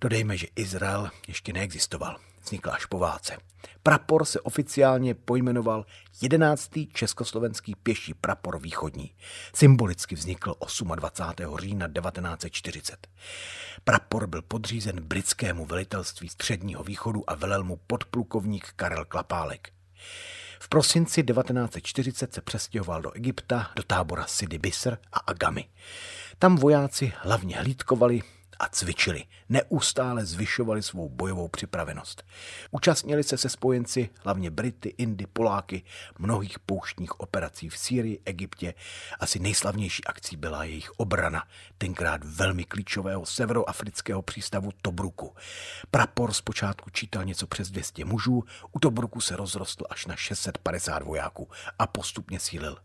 Dodejme, 0.00 0.36
že 0.36 0.46
Izrael 0.56 1.10
ještě 1.28 1.52
neexistoval 1.52 2.16
vznikla 2.44 2.72
až 2.72 2.86
po 2.86 2.98
válce. 2.98 3.36
Prapor 3.82 4.24
se 4.24 4.40
oficiálně 4.40 5.14
pojmenoval 5.14 5.86
11. 6.22 6.70
československý 6.92 7.74
pěší 7.74 8.14
prapor 8.14 8.60
východní. 8.60 9.14
Symbolicky 9.54 10.14
vznikl 10.14 10.54
28. 10.94 11.56
října 11.58 11.88
1940. 11.88 13.08
Prapor 13.84 14.26
byl 14.26 14.42
podřízen 14.42 15.00
britskému 15.00 15.66
velitelství 15.66 16.28
středního 16.28 16.84
východu 16.84 17.30
a 17.30 17.34
velel 17.34 17.64
mu 17.64 17.76
podplukovník 17.86 18.72
Karel 18.76 19.04
Klapálek. 19.04 19.72
V 20.60 20.68
prosinci 20.68 21.22
1940 21.22 22.34
se 22.34 22.40
přestěhoval 22.40 23.02
do 23.02 23.12
Egypta, 23.12 23.70
do 23.76 23.82
tábora 23.82 24.26
Sidi 24.26 24.58
Bisr 24.58 24.98
a 25.12 25.18
Agami. 25.18 25.68
Tam 26.38 26.56
vojáci 26.56 27.12
hlavně 27.16 27.56
hlídkovali, 27.56 28.22
a 28.60 28.68
cvičili. 28.68 29.24
Neustále 29.48 30.24
zvyšovali 30.24 30.82
svou 30.82 31.08
bojovou 31.08 31.48
připravenost. 31.48 32.26
Účastnili 32.70 33.24
se 33.24 33.36
se 33.36 33.48
spojenci, 33.48 34.08
hlavně 34.24 34.50
Brity, 34.50 34.94
Indy, 34.98 35.26
Poláky, 35.26 35.82
mnohých 36.18 36.58
pouštních 36.58 37.20
operací 37.20 37.68
v 37.68 37.78
Sýrii, 37.78 38.20
Egyptě. 38.24 38.74
Asi 39.20 39.38
nejslavnější 39.38 40.04
akcí 40.04 40.36
byla 40.36 40.64
jejich 40.64 40.90
obrana, 40.90 41.44
tenkrát 41.78 42.20
velmi 42.24 42.64
klíčového 42.64 43.26
severoafrického 43.26 44.22
přístavu 44.22 44.70
Tobruku. 44.82 45.34
Prapor 45.90 46.32
zpočátku 46.32 46.90
čítal 46.90 47.24
něco 47.24 47.46
přes 47.46 47.70
200 47.70 48.04
mužů, 48.04 48.44
u 48.72 48.78
Tobruku 48.78 49.20
se 49.20 49.36
rozrostl 49.36 49.84
až 49.90 50.06
na 50.06 50.16
650 50.16 51.02
vojáků 51.02 51.48
a 51.78 51.86
postupně 51.86 52.40
sílil. 52.40 52.76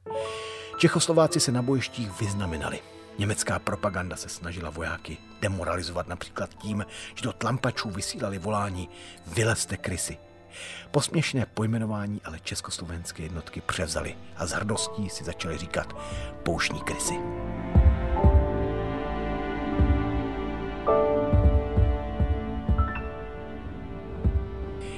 Čechoslováci 0.77 1.39
se 1.39 1.51
na 1.51 1.61
bojištích 1.61 2.19
vyznamenali. 2.21 2.94
Německá 3.19 3.59
propaganda 3.59 4.15
se 4.15 4.29
snažila 4.29 4.69
vojáky 4.69 5.17
demoralizovat 5.41 6.07
například 6.07 6.53
tím, 6.53 6.85
že 7.15 7.23
do 7.23 7.33
tlampačů 7.33 7.89
vysílali 7.89 8.39
volání 8.39 8.89
Vylezte 9.27 9.77
krysy. 9.77 10.17
Posměšné 10.91 11.45
pojmenování 11.45 12.21
ale 12.25 12.39
československé 12.39 13.23
jednotky 13.23 13.61
převzali 13.61 14.17
a 14.37 14.45
s 14.45 14.51
hrdostí 14.51 15.09
si 15.09 15.23
začali 15.23 15.57
říkat 15.57 15.97
poušní 16.43 16.79
krysy. 16.79 17.13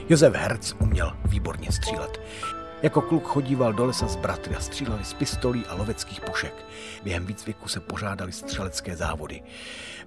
Josef 0.10 0.36
Herc 0.36 0.74
uměl 0.80 1.18
výborně 1.26 1.72
střílet. 1.72 2.22
Jako 2.82 3.02
kluk 3.02 3.28
chodíval 3.28 3.74
do 3.74 3.86
lesa 3.86 4.08
s 4.08 4.16
bratry 4.16 4.56
a 4.56 4.60
stříleli 4.60 5.06
z 5.06 5.14
pistolí 5.14 5.66
a 5.66 5.76
loveckých 5.76 6.22
pušek. 6.22 6.66
Během 7.04 7.26
výcviku 7.26 7.68
se 7.68 7.80
pořádali 7.80 8.32
střelecké 8.32 8.96
závody. 8.96 9.44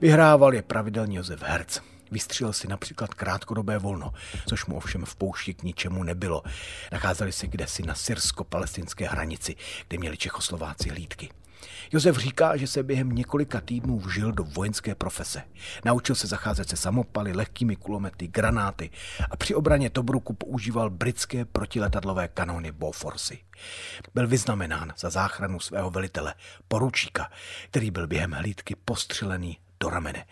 Vyhrával 0.01 0.55
je 0.55 0.63
pravidelně 0.63 1.19
Josef 1.19 1.43
Herc. 1.43 1.81
Vystřílel 2.11 2.53
si 2.53 2.69
například 2.69 3.15
krátkodobé 3.15 3.79
volno, 3.79 4.13
což 4.47 4.67
mu 4.67 4.77
ovšem 4.77 5.05
v 5.05 5.17
poušti 5.17 5.55
k 5.55 5.63
ničemu 5.63 6.03
nebylo. 6.03 6.43
Nacházeli 6.93 7.33
se 7.33 7.47
kdesi 7.47 7.83
na 7.83 7.95
syrsko-palestinské 7.95 9.09
hranici, 9.09 9.57
kde 9.89 9.99
měli 9.99 10.17
Čechoslováci 10.17 10.89
hlídky. 10.89 11.31
Josef 11.93 12.17
říká, 12.17 12.57
že 12.57 12.67
se 12.67 12.83
během 12.83 13.13
několika 13.13 13.61
týdnů 13.61 13.99
vžil 13.99 14.33
do 14.33 14.45
vojenské 14.45 14.95
profese. 14.95 15.43
Naučil 15.85 16.15
se 16.15 16.27
zacházet 16.27 16.69
se 16.69 16.77
samopaly, 16.77 17.33
lehkými 17.33 17.77
kulomety, 17.77 18.29
granáty 18.29 18.91
a 19.31 19.37
při 19.37 19.55
obraně 19.55 19.91
Tobruku 19.91 20.33
používal 20.33 20.91
britské 20.91 21.45
protiletadlové 21.45 22.29
kanony 22.29 22.73
Boforsy. 22.73 23.39
Byl 24.15 24.27
vyznamenán 24.29 24.93
za 24.99 25.11
záchranu 25.11 25.61
svého 25.61 25.91
velitele, 25.91 26.35
poručíka, 26.69 27.31
který 27.71 27.91
byl 27.91 28.07
během 28.07 28.33
hlídky 28.33 28.77
postřelený 28.85 29.59
do 29.81 29.91
ramene. 29.91 30.27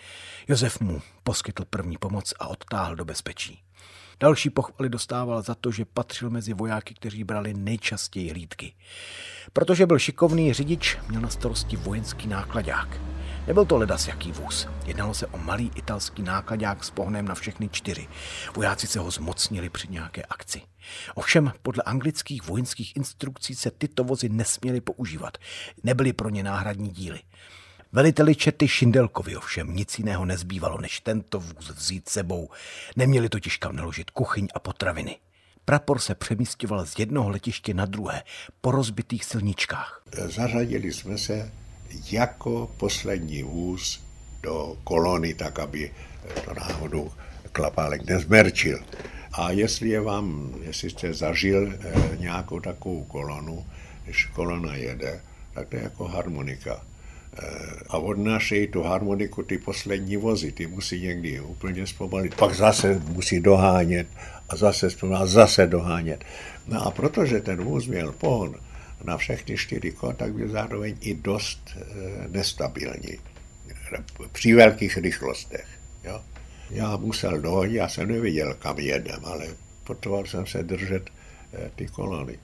Josef 0.49 0.81
mu 0.81 1.03
poskytl 1.23 1.65
první 1.65 1.99
pomoc 1.99 2.35
a 2.39 2.47
odtáhl 2.47 2.97
do 2.97 3.05
bezpečí. 3.05 3.63
Další 4.21 4.51
pochvaly 4.51 4.89
dostával 4.89 5.43
za 5.43 5.55
to, 5.55 5.71
že 5.71 5.85
patřil 5.85 6.31
mezi 6.31 6.55
vojáky, 6.55 6.95
kteří 6.95 7.25
brali 7.25 7.55
nejčastěji 7.55 8.31
hlídky. 8.31 8.73
Protože 9.53 9.87
byl 9.87 9.99
šikovný 9.99 10.53
řidič, 10.53 10.99
měl 11.09 11.21
na 11.21 11.29
starosti 11.29 11.77
vojenský 11.77 12.29
nákladák. 12.29 13.01
Nebyl 13.47 13.65
to 13.65 13.77
ledas 13.77 14.09
jaký 14.09 14.33
vůz. 14.33 14.69
Jednalo 14.87 15.15
se 15.15 15.27
o 15.27 15.39
malý 15.39 15.71
italský 15.75 16.23
nákladák 16.23 16.85
s 16.85 16.91
pohnem 16.91 17.29
na 17.29 17.35
všechny 17.35 17.69
čtyři. 17.69 18.09
Vojáci 18.55 18.87
se 18.87 18.99
ho 18.99 19.11
zmocnili 19.11 19.69
při 19.69 19.89
nějaké 19.91 20.23
akci. 20.23 20.63
Ovšem, 21.15 21.53
podle 21.63 21.83
anglických 21.83 22.49
vojenských 22.49 22.97
instrukcí 22.97 23.55
se 23.55 23.71
tyto 23.71 24.05
vozy 24.05 24.29
nesměly 24.29 24.81
používat. 24.81 25.39
Nebyly 25.85 26.13
pro 26.13 26.29
ně 26.29 26.43
náhradní 26.43 26.89
díly. 26.89 27.21
Veliteli 27.93 28.35
čety 28.35 28.69
Šindelkovi 28.69 29.37
ovšem 29.37 29.77
nic 29.77 29.99
jiného 29.99 30.25
nezbývalo, 30.25 30.81
než 30.81 31.01
tento 31.01 31.41
vůz 31.41 31.71
vzít 31.71 32.09
sebou. 32.09 32.49
Neměli 32.97 33.29
totiž 33.29 33.57
kam 33.57 33.77
naložit 33.77 34.11
kuchyň 34.11 34.49
a 34.55 34.59
potraviny. 34.59 35.17
Prapor 35.65 35.99
se 35.99 36.15
přemístěval 36.15 36.87
z 36.87 36.99
jednoho 36.99 37.31
letiště 37.31 37.75
na 37.75 37.87
druhé 37.87 38.23
po 38.61 38.71
rozbitých 38.71 39.25
silničkách. 39.25 40.03
Zařadili 40.13 40.93
jsme 40.93 41.19
se 41.19 41.53
jako 42.11 42.71
poslední 42.77 43.43
vůz 43.43 44.05
do 44.43 44.77
kolony, 44.85 45.35
tak 45.35 45.59
aby 45.59 45.93
to 46.45 46.55
náhodou 46.55 47.13
klapálek 47.53 48.03
nezmerčil. 48.03 48.79
A 49.33 49.51
jestli 49.51 49.89
je 49.89 50.01
vám, 50.01 50.55
jestli 50.63 50.91
jste 50.91 51.15
zažil 51.15 51.73
eh, 51.73 52.17
nějakou 52.17 52.61
takovou 52.61 53.05
kolonu, 53.05 53.67
když 54.05 54.27
kolona 54.27 54.75
jede, 54.75 55.21
tak 55.55 55.69
to 55.69 55.77
je 55.77 55.83
jako 55.83 56.05
harmonika. 56.05 56.85
Eh, 57.33 57.47
a 57.89 57.99
odnášejí 57.99 58.67
tu 58.67 58.83
harmoniku 58.83 59.43
ty 59.43 59.59
poslední 59.59 60.17
vozy, 60.17 60.53
ty 60.53 60.67
musí 60.67 61.01
někdy 61.01 61.41
úplně 61.41 61.87
zpomalit, 61.87 62.35
pak 62.35 62.55
zase 62.55 63.01
musí 63.09 63.41
dohánět 63.41 64.07
a 64.49 64.57
zase 64.57 64.91
zpomalit, 64.91 65.23
a 65.23 65.27
zase 65.27 65.67
dohánět. 65.67 66.25
No 66.67 66.87
a 66.87 66.91
protože 66.91 67.41
ten 67.41 67.65
vůz 67.65 67.87
měl 67.87 68.13
pohon 68.13 68.55
na 69.05 69.17
všechny 69.17 69.57
čtyři 69.57 69.93
kola, 69.93 70.13
tak 70.13 70.33
byl 70.33 70.49
zároveň 70.49 70.97
i 71.01 71.15
dost 71.15 71.61
e, 71.77 72.29
nestabilní 72.29 73.19
při 74.33 74.55
velkých 74.55 74.97
rychlostech. 74.97 75.67
Jo? 76.05 76.21
Já 76.71 76.97
musel 76.97 77.41
dojít, 77.41 77.75
já 77.75 77.89
jsem 77.89 78.09
neviděl, 78.09 78.55
kam 78.55 78.79
jedem, 78.79 79.21
ale 79.25 79.47
potreboval 79.85 80.27
jsem 80.27 80.47
se 80.47 80.63
držet 80.63 81.11
e, 81.55 81.71
ty 81.77 81.87
kolony. 81.87 82.39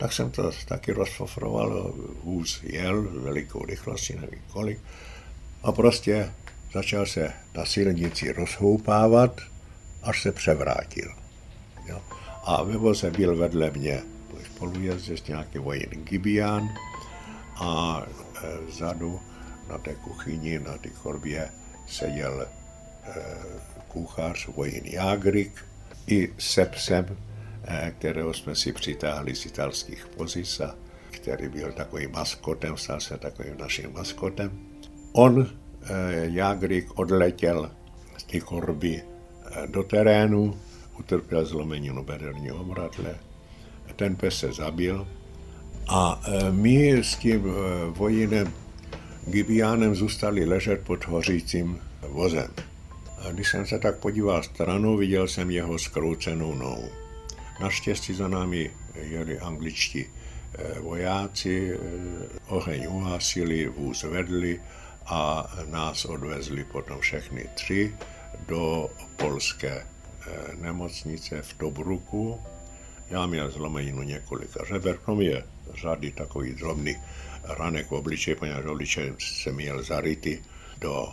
Tak 0.00 0.12
jsem 0.12 0.30
to 0.30 0.50
taky 0.68 0.92
rozfofroval, 0.92 1.94
vůz 2.24 2.60
jel 2.62 3.02
velikou 3.02 3.64
rychlostí, 3.64 4.14
nevím 4.14 4.42
kolik, 4.52 4.78
a 5.62 5.72
prostě 5.72 6.32
začal 6.74 7.06
se 7.06 7.32
na 7.54 7.64
silnici 7.64 8.32
rozhoupávat, 8.32 9.40
až 10.02 10.22
se 10.22 10.32
převrátil. 10.32 11.14
Jo. 11.86 12.02
A 12.44 12.62
ve 12.62 12.76
voze 12.76 13.10
byl 13.10 13.36
vedle 13.36 13.70
mě 13.70 14.02
spolujezdec 14.54 15.26
nějaký 15.26 15.58
vojen 15.58 15.90
Gibian 16.04 16.68
a 17.56 18.02
e, 18.42 18.64
vzadu 18.66 19.20
na 19.68 19.78
té 19.78 19.94
kuchyni, 19.94 20.58
na 20.58 20.78
té 20.78 20.88
korbě 20.88 21.50
seděl 21.86 22.42
e, 22.42 22.48
kuchař 23.88 24.48
vojen 24.48 24.84
Jágrik 24.84 25.52
i 26.06 26.32
se 26.38 26.66
psem, 26.66 27.16
kterého 27.98 28.34
jsme 28.34 28.56
si 28.56 28.72
přitáhli 28.72 29.34
z 29.34 29.46
italských 29.46 30.06
pozic 30.16 30.60
a 30.60 30.74
který 31.10 31.48
byl 31.48 31.72
takovým 31.72 32.12
maskotem, 32.12 32.76
stal 32.76 33.00
se 33.00 33.18
takovým 33.18 33.58
naším 33.58 33.92
maskotem. 33.92 34.50
On, 35.12 35.46
Jágrik, 36.22 36.98
odletěl 36.98 37.70
z 38.18 38.22
té 38.22 38.40
korby 38.40 39.02
do 39.66 39.82
terénu, 39.82 40.60
utrpěl 40.98 41.46
zlomeninu 41.46 42.04
bederního 42.04 42.60
obradle, 42.60 43.14
ten 43.96 44.16
pes 44.16 44.38
se 44.38 44.52
zabil 44.52 45.08
a 45.88 46.22
my 46.50 46.92
s 46.92 47.16
tím 47.16 47.54
vojinem 47.88 48.52
Gibiánem 49.26 49.94
zůstali 49.94 50.44
ležet 50.44 50.80
pod 50.80 51.06
hořícím 51.06 51.78
vozem. 52.08 52.50
A 53.18 53.32
když 53.32 53.48
jsem 53.48 53.66
se 53.66 53.78
tak 53.78 53.98
podíval 53.98 54.42
stranou, 54.42 54.96
viděl 54.96 55.28
jsem 55.28 55.50
jeho 55.50 55.78
skroucenou 55.78 56.54
nohu. 56.54 56.88
Naštěstí 57.60 58.14
za 58.14 58.28
námi 58.28 58.70
jeli 58.94 59.38
angličtí 59.38 60.00
e, 60.00 60.80
vojáci, 60.80 61.78
oheň 62.48 62.86
uhásili, 62.88 63.68
vůz 63.68 64.02
vedli 64.02 64.60
a 65.06 65.52
nás 65.66 66.04
odvezli 66.04 66.64
potom 66.64 67.00
všechny 67.00 67.48
tři 67.54 67.94
do 68.48 68.90
polské 69.16 69.86
nemocnice 70.60 71.42
v 71.42 71.54
Tobruku, 71.54 72.40
já 73.10 73.26
měl 73.26 73.50
zlomeninu 73.50 74.02
několika 74.02 74.64
řeber, 74.64 74.98
kromě 75.04 75.42
řady 75.74 76.12
takových 76.12 76.54
drobných 76.54 76.98
ranek 77.44 77.86
v 77.86 77.92
obličeji, 77.92 78.34
poněvadž 78.34 78.66
obličej 78.66 79.12
jsem 79.18 79.54
měl 79.54 79.82
zaryty 79.82 80.42
do 80.78 81.08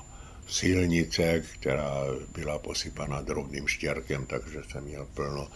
silnice, 0.48 1.44
která 1.54 1.94
byla 2.34 2.60
posypaná 2.60 3.22
drobným 3.22 3.68
štěrkem, 3.68 4.26
takže 4.26 4.62
jsem 4.72 4.84
měl 4.84 5.08
plno 5.14 5.48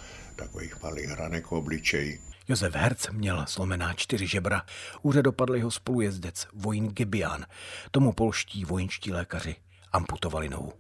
takových 0.42 0.82
malých 0.82 1.12
ranek 1.12 1.46
v 1.48 1.52
obličeji. 1.52 2.22
Josef 2.48 2.76
Herc 2.76 3.10
měl 3.12 3.46
slomená 3.48 3.94
čtyři 3.94 4.28
žebra. 4.28 4.62
Úře 5.02 5.22
dopadl 5.22 5.56
jeho 5.56 5.72
spolujezdec, 5.72 6.48
vojín 6.54 6.88
Gibian. 6.88 7.46
Tomu 7.92 8.14
polští 8.14 8.66
vojenští 8.66 9.12
lékaři 9.12 9.56
amputovali 9.92 10.50
nohu. 10.50 10.74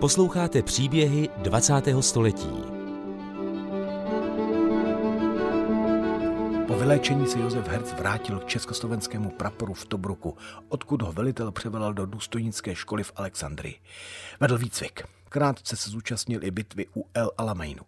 Posloucháte 0.00 0.62
příběhy 0.62 1.28
20. 1.36 1.74
století. 2.00 2.77
Vyléčení 6.78 7.26
se 7.26 7.40
Josef 7.40 7.68
Herc 7.68 7.92
vrátil 7.92 8.38
k 8.38 8.46
československému 8.46 9.30
praporu 9.30 9.74
v 9.74 9.84
Tobruku, 9.84 10.36
odkud 10.68 11.02
ho 11.02 11.12
velitel 11.12 11.52
převelal 11.52 11.94
do 11.94 12.06
důstojnické 12.06 12.74
školy 12.74 13.04
v 13.04 13.12
Alexandrii. 13.16 13.80
Vedl 14.40 14.58
výcvik. 14.58 15.02
Krátce 15.28 15.76
se 15.76 15.90
zúčastnil 15.90 16.44
i 16.44 16.50
bitvy 16.50 16.86
u 16.96 17.08
El 17.14 17.30
Alameinu. 17.38 17.82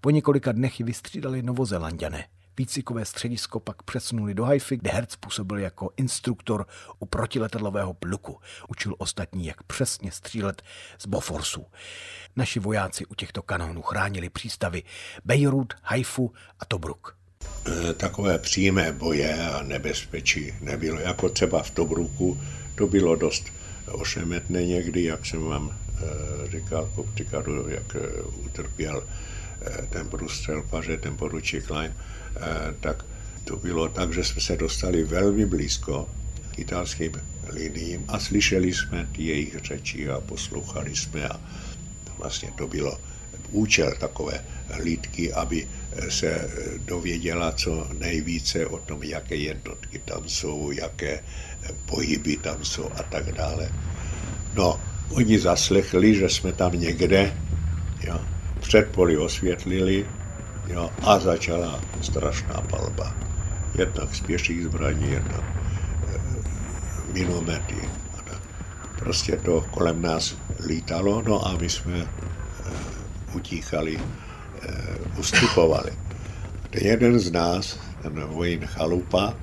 Po 0.00 0.10
několika 0.10 0.52
dnech 0.52 0.80
ji 0.80 0.86
vystřídali 0.86 1.42
novozelanděné. 1.42 2.28
Výcvikové 2.58 3.04
středisko 3.04 3.60
pak 3.60 3.82
přesunuli 3.82 4.34
do 4.34 4.44
Haify, 4.44 4.76
kde 4.76 4.90
Herc 4.90 5.16
působil 5.16 5.58
jako 5.58 5.90
instruktor 5.96 6.66
u 6.98 7.06
protiletadlového 7.06 7.94
pluku. 7.94 8.38
Učil 8.68 8.94
ostatní, 8.98 9.46
jak 9.46 9.62
přesně 9.62 10.12
střílet 10.12 10.62
z 10.98 11.06
Boforsů. 11.06 11.66
Naši 12.36 12.60
vojáci 12.60 13.06
u 13.06 13.14
těchto 13.14 13.42
kanónů 13.42 13.82
chránili 13.82 14.30
přístavy 14.30 14.82
Beirut, 15.24 15.74
Haifu 15.82 16.32
a 16.60 16.64
Tobruk. 16.64 17.21
E, 17.66 17.92
takové 17.92 18.38
přímé 18.38 18.92
boje 18.92 19.34
a 19.34 19.62
nebezpečí 19.62 20.54
nebylo. 20.60 21.00
Jako 21.00 21.28
třeba 21.28 21.62
v 21.62 21.70
Tobruku 21.70 22.40
to 22.74 22.86
bylo 22.86 23.16
dost 23.16 23.44
ošemetné 23.86 24.66
někdy, 24.66 25.04
jak 25.04 25.26
jsem 25.26 25.42
vám 25.42 25.70
e, 25.70 26.50
říkal, 26.50 26.90
po 26.94 27.06
jak 27.68 27.96
e, 27.96 28.22
utrpěl 28.22 29.04
ten 29.90 30.08
průstřel 30.08 30.62
paže, 30.70 30.96
ten 30.96 31.16
poručík 31.16 31.66
Klein, 31.66 31.94
Eh, 32.36 32.74
tak 32.80 33.04
to 33.44 33.56
bylo 33.56 33.88
tak, 33.88 34.12
že 34.12 34.24
jsme 34.24 34.40
se 34.40 34.56
dostali 34.56 35.04
velmi 35.04 35.46
blízko 35.46 36.08
italským 36.56 37.12
liniím 37.48 38.04
a 38.08 38.18
slyšeli 38.18 38.72
jsme 38.72 39.08
ty 39.12 39.22
jejich 39.22 39.58
řeči 39.64 40.10
a 40.10 40.20
poslouchali 40.20 40.96
jsme 40.96 41.28
a 41.28 41.40
vlastně 42.18 42.50
to 42.58 42.66
bylo 42.66 43.00
účel 43.50 43.92
takové 44.00 44.44
hlídky, 44.72 45.32
aby 45.32 45.68
se 46.08 46.50
dověděla 46.78 47.52
co 47.52 47.88
nejvíce 47.98 48.66
o 48.66 48.78
tom, 48.78 49.02
jaké 49.02 49.36
jednotky 49.36 49.98
tam 50.04 50.28
jsou, 50.28 50.70
jaké 50.70 51.20
pohyby 51.86 52.36
tam 52.36 52.64
jsou 52.64 52.90
a 52.94 53.02
tak 53.02 53.32
dále. 53.32 53.72
No, 54.54 54.80
oni 55.10 55.38
zaslechli, 55.38 56.14
že 56.14 56.28
jsme 56.28 56.52
tam 56.52 56.80
někde, 56.80 57.36
jo, 58.06 58.20
předpoli 58.60 59.16
osvětlili, 59.16 60.06
Jo, 60.66 60.90
a 61.02 61.18
začala 61.18 61.80
strašná 62.00 62.60
palba. 62.70 63.14
Jednak 63.74 64.14
z 64.14 64.20
pěších 64.20 64.64
zbraní, 64.64 65.10
jednak 65.10 65.44
e, 65.44 66.20
minomety. 67.12 67.76
Prostě 68.98 69.36
to 69.36 69.60
kolem 69.70 70.02
nás 70.02 70.36
lítalo, 70.66 71.22
no 71.22 71.46
a 71.46 71.56
my 71.56 71.70
jsme 71.70 71.98
e, 71.98 72.06
utíkali, 73.34 73.98
ustupovali. 75.18 75.92
Ten 76.70 76.82
jeden 76.86 77.18
z 77.18 77.30
nás, 77.30 77.78
ten 78.02 78.24
vojín 78.24 78.66
Chalupa, 78.66 79.34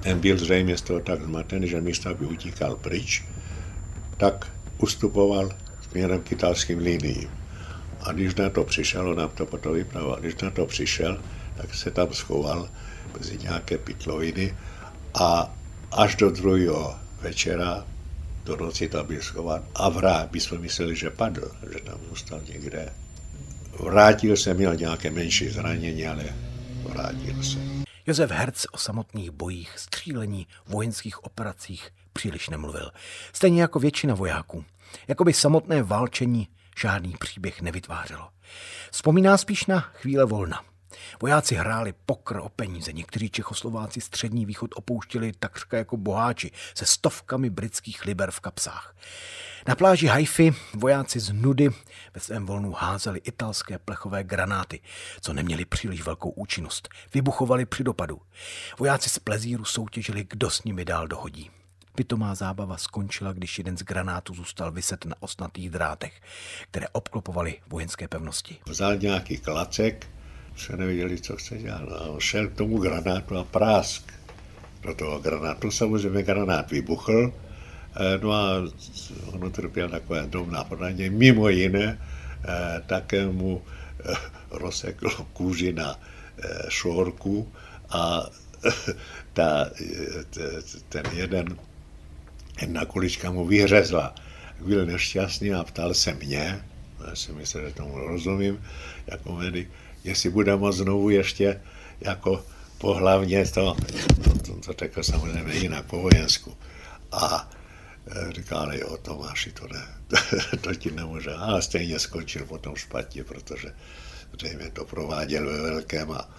ten 0.00 0.18
byl 0.18 0.38
zřejmě 0.38 0.76
z 0.76 0.82
toho 0.82 1.00
tak 1.00 1.22
zmaten, 1.22 1.66
že 1.66 1.80
místo, 1.80 2.10
aby 2.10 2.26
utíkal 2.26 2.76
pryč, 2.76 3.24
tak 4.16 4.46
ustupoval 4.78 5.50
směrem 5.90 6.22
k 6.22 6.32
italským 6.32 6.78
liniím. 6.78 7.30
A 8.00 8.12
když 8.12 8.34
na 8.34 8.50
to 8.50 8.64
přišel, 8.64 9.08
on 9.08 9.18
nám 9.18 9.30
to 9.30 9.46
potom 9.46 9.72
vypravoval, 9.74 10.20
když 10.20 10.36
na 10.36 10.50
to 10.50 10.66
přišel, 10.66 11.20
tak 11.56 11.74
se 11.74 11.90
tam 11.90 12.12
schoval 12.12 12.68
mezi 13.18 13.38
nějaké 13.38 13.78
pitloviny 13.78 14.56
a 15.14 15.54
až 15.92 16.16
do 16.16 16.30
druhého 16.30 16.94
večera 17.22 17.84
do 18.44 18.56
noci 18.56 18.88
tam 18.88 19.06
byl 19.06 19.20
schovan 19.22 19.62
a 19.74 19.88
vrát, 19.88 20.32
my 20.32 20.40
jsme 20.40 20.58
mysleli, 20.58 20.96
že 20.96 21.10
padl, 21.10 21.50
že 21.72 21.78
tam 21.84 21.98
zůstal 22.08 22.40
někde. 22.48 22.92
Vrátil 23.80 24.36
se, 24.36 24.54
měl 24.54 24.76
nějaké 24.76 25.10
menší 25.10 25.48
zranění, 25.48 26.06
ale 26.06 26.24
vrátil 26.82 27.42
se. 27.42 27.58
Josef 28.06 28.30
Herc 28.30 28.64
o 28.72 28.78
samotných 28.78 29.30
bojích, 29.30 29.78
střílení, 29.78 30.46
vojenských 30.66 31.24
operacích 31.24 31.90
příliš 32.12 32.48
nemluvil. 32.48 32.90
Stejně 33.32 33.60
jako 33.60 33.78
většina 33.78 34.14
vojáků. 34.14 34.64
Jakoby 35.08 35.32
samotné 35.32 35.82
válčení 35.82 36.48
žádný 36.80 37.14
příběh 37.18 37.62
nevytvářelo. 37.62 38.28
Vzpomíná 38.90 39.36
spíš 39.36 39.66
na 39.66 39.80
chvíle 39.80 40.24
volna. 40.24 40.71
Vojáci 41.20 41.54
hráli 41.54 41.94
pokr 42.06 42.36
o 42.36 42.48
peníze. 42.48 42.92
Někteří 42.92 43.30
Čechoslováci 43.30 44.00
střední 44.00 44.46
východ 44.46 44.70
opouštěli 44.74 45.32
takřka 45.32 45.76
jako 45.76 45.96
boháči 45.96 46.50
se 46.74 46.86
stovkami 46.86 47.50
britských 47.50 48.04
liber 48.04 48.30
v 48.30 48.40
kapsách. 48.40 48.96
Na 49.68 49.74
pláži 49.74 50.06
Haify 50.06 50.50
vojáci 50.74 51.20
z 51.20 51.32
nudy 51.32 51.68
ve 52.14 52.20
svém 52.20 52.46
volnu 52.46 52.72
házeli 52.72 53.20
italské 53.24 53.78
plechové 53.78 54.24
granáty, 54.24 54.80
co 55.20 55.32
neměli 55.32 55.64
příliš 55.64 56.02
velkou 56.02 56.30
účinnost. 56.30 56.88
Vybuchovali 57.14 57.66
při 57.66 57.84
dopadu. 57.84 58.20
Vojáci 58.78 59.10
z 59.10 59.18
plezíru 59.18 59.64
soutěžili, 59.64 60.26
kdo 60.28 60.50
s 60.50 60.64
nimi 60.64 60.84
dál 60.84 61.08
dohodí. 61.08 61.50
Pitomá 61.94 62.34
zábava 62.34 62.76
skončila, 62.76 63.32
když 63.32 63.58
jeden 63.58 63.78
z 63.78 63.82
granátů 63.82 64.34
zůstal 64.34 64.72
vyset 64.72 65.04
na 65.04 65.16
osnatých 65.20 65.70
drátech, 65.70 66.20
které 66.70 66.88
obklopovaly 66.88 67.60
vojenské 67.66 68.08
pevnosti. 68.08 68.58
Vzal 68.66 68.96
nějaký 68.96 69.38
klacek, 69.38 70.06
se 70.56 70.76
nevěděli, 70.76 71.20
co 71.20 71.36
chce 71.36 71.58
dělat. 71.58 71.82
No, 71.90 71.96
a 71.96 72.00
on 72.00 72.20
šel 72.20 72.48
k 72.48 72.54
tomu 72.54 72.78
granátu 72.78 73.38
a 73.38 73.44
prásk. 73.44 74.12
Do 74.82 74.94
toho 74.94 75.20
granátu 75.20 75.70
samozřejmě 75.70 76.22
granát 76.22 76.70
vybuchl, 76.70 77.32
eh, 77.96 78.18
no 78.22 78.32
a 78.32 78.62
on 79.32 79.44
utrpěl 79.44 79.88
takové 79.88 80.26
drobná 80.26 80.64
poranění. 80.64 81.10
Mimo 81.10 81.48
jiné, 81.48 81.98
eh, 82.44 82.82
také 82.86 83.26
mu 83.26 83.62
eh, 84.04 84.14
rozsekl 84.50 85.10
kůži 85.32 85.72
na 85.72 86.00
šorku 86.68 87.52
a 87.90 88.26
ta, 89.32 89.70
ten 90.88 91.02
jeden 91.12 91.56
jedna 92.60 92.84
kulička 92.84 93.30
mu 93.30 93.46
vyhřezla. 93.46 94.14
Byl 94.60 94.86
nešťastný 94.86 95.54
a 95.54 95.64
ptal 95.64 95.94
se 95.94 96.14
mě, 96.14 96.62
já 97.08 97.16
si 97.16 97.32
myslím, 97.32 97.62
že 97.64 97.74
tomu 97.74 97.98
rozumím, 97.98 98.64
jako 99.06 99.32
medic, 99.32 99.68
jestli 100.04 100.30
bude 100.30 100.56
moct 100.56 100.76
znovu 100.76 101.10
ještě 101.10 101.60
jako 102.00 102.44
pohlavně 102.78 103.46
to, 103.46 103.76
to, 104.24 104.38
to, 104.38 104.54
to 104.54 104.72
řekl 104.72 105.02
samozřejmě 105.02 105.54
jinak 105.54 105.86
po 105.86 106.02
vojensku. 106.02 106.56
A 107.12 107.50
e, 108.06 108.32
říkali, 108.32 108.80
jo, 108.80 108.96
Tomáši, 108.96 109.52
to 109.52 109.68
ne, 109.72 109.86
to 110.60 110.74
ti 110.74 110.90
nemůže. 110.90 111.30
A 111.30 111.60
stejně 111.60 111.98
skončil 111.98 112.46
potom 112.46 112.76
špatně, 112.76 113.24
protože 113.24 113.74
zřejmě 114.32 114.70
to 114.70 114.84
prováděl 114.84 115.46
ve 115.46 115.62
velkém 115.62 116.12
a 116.12 116.30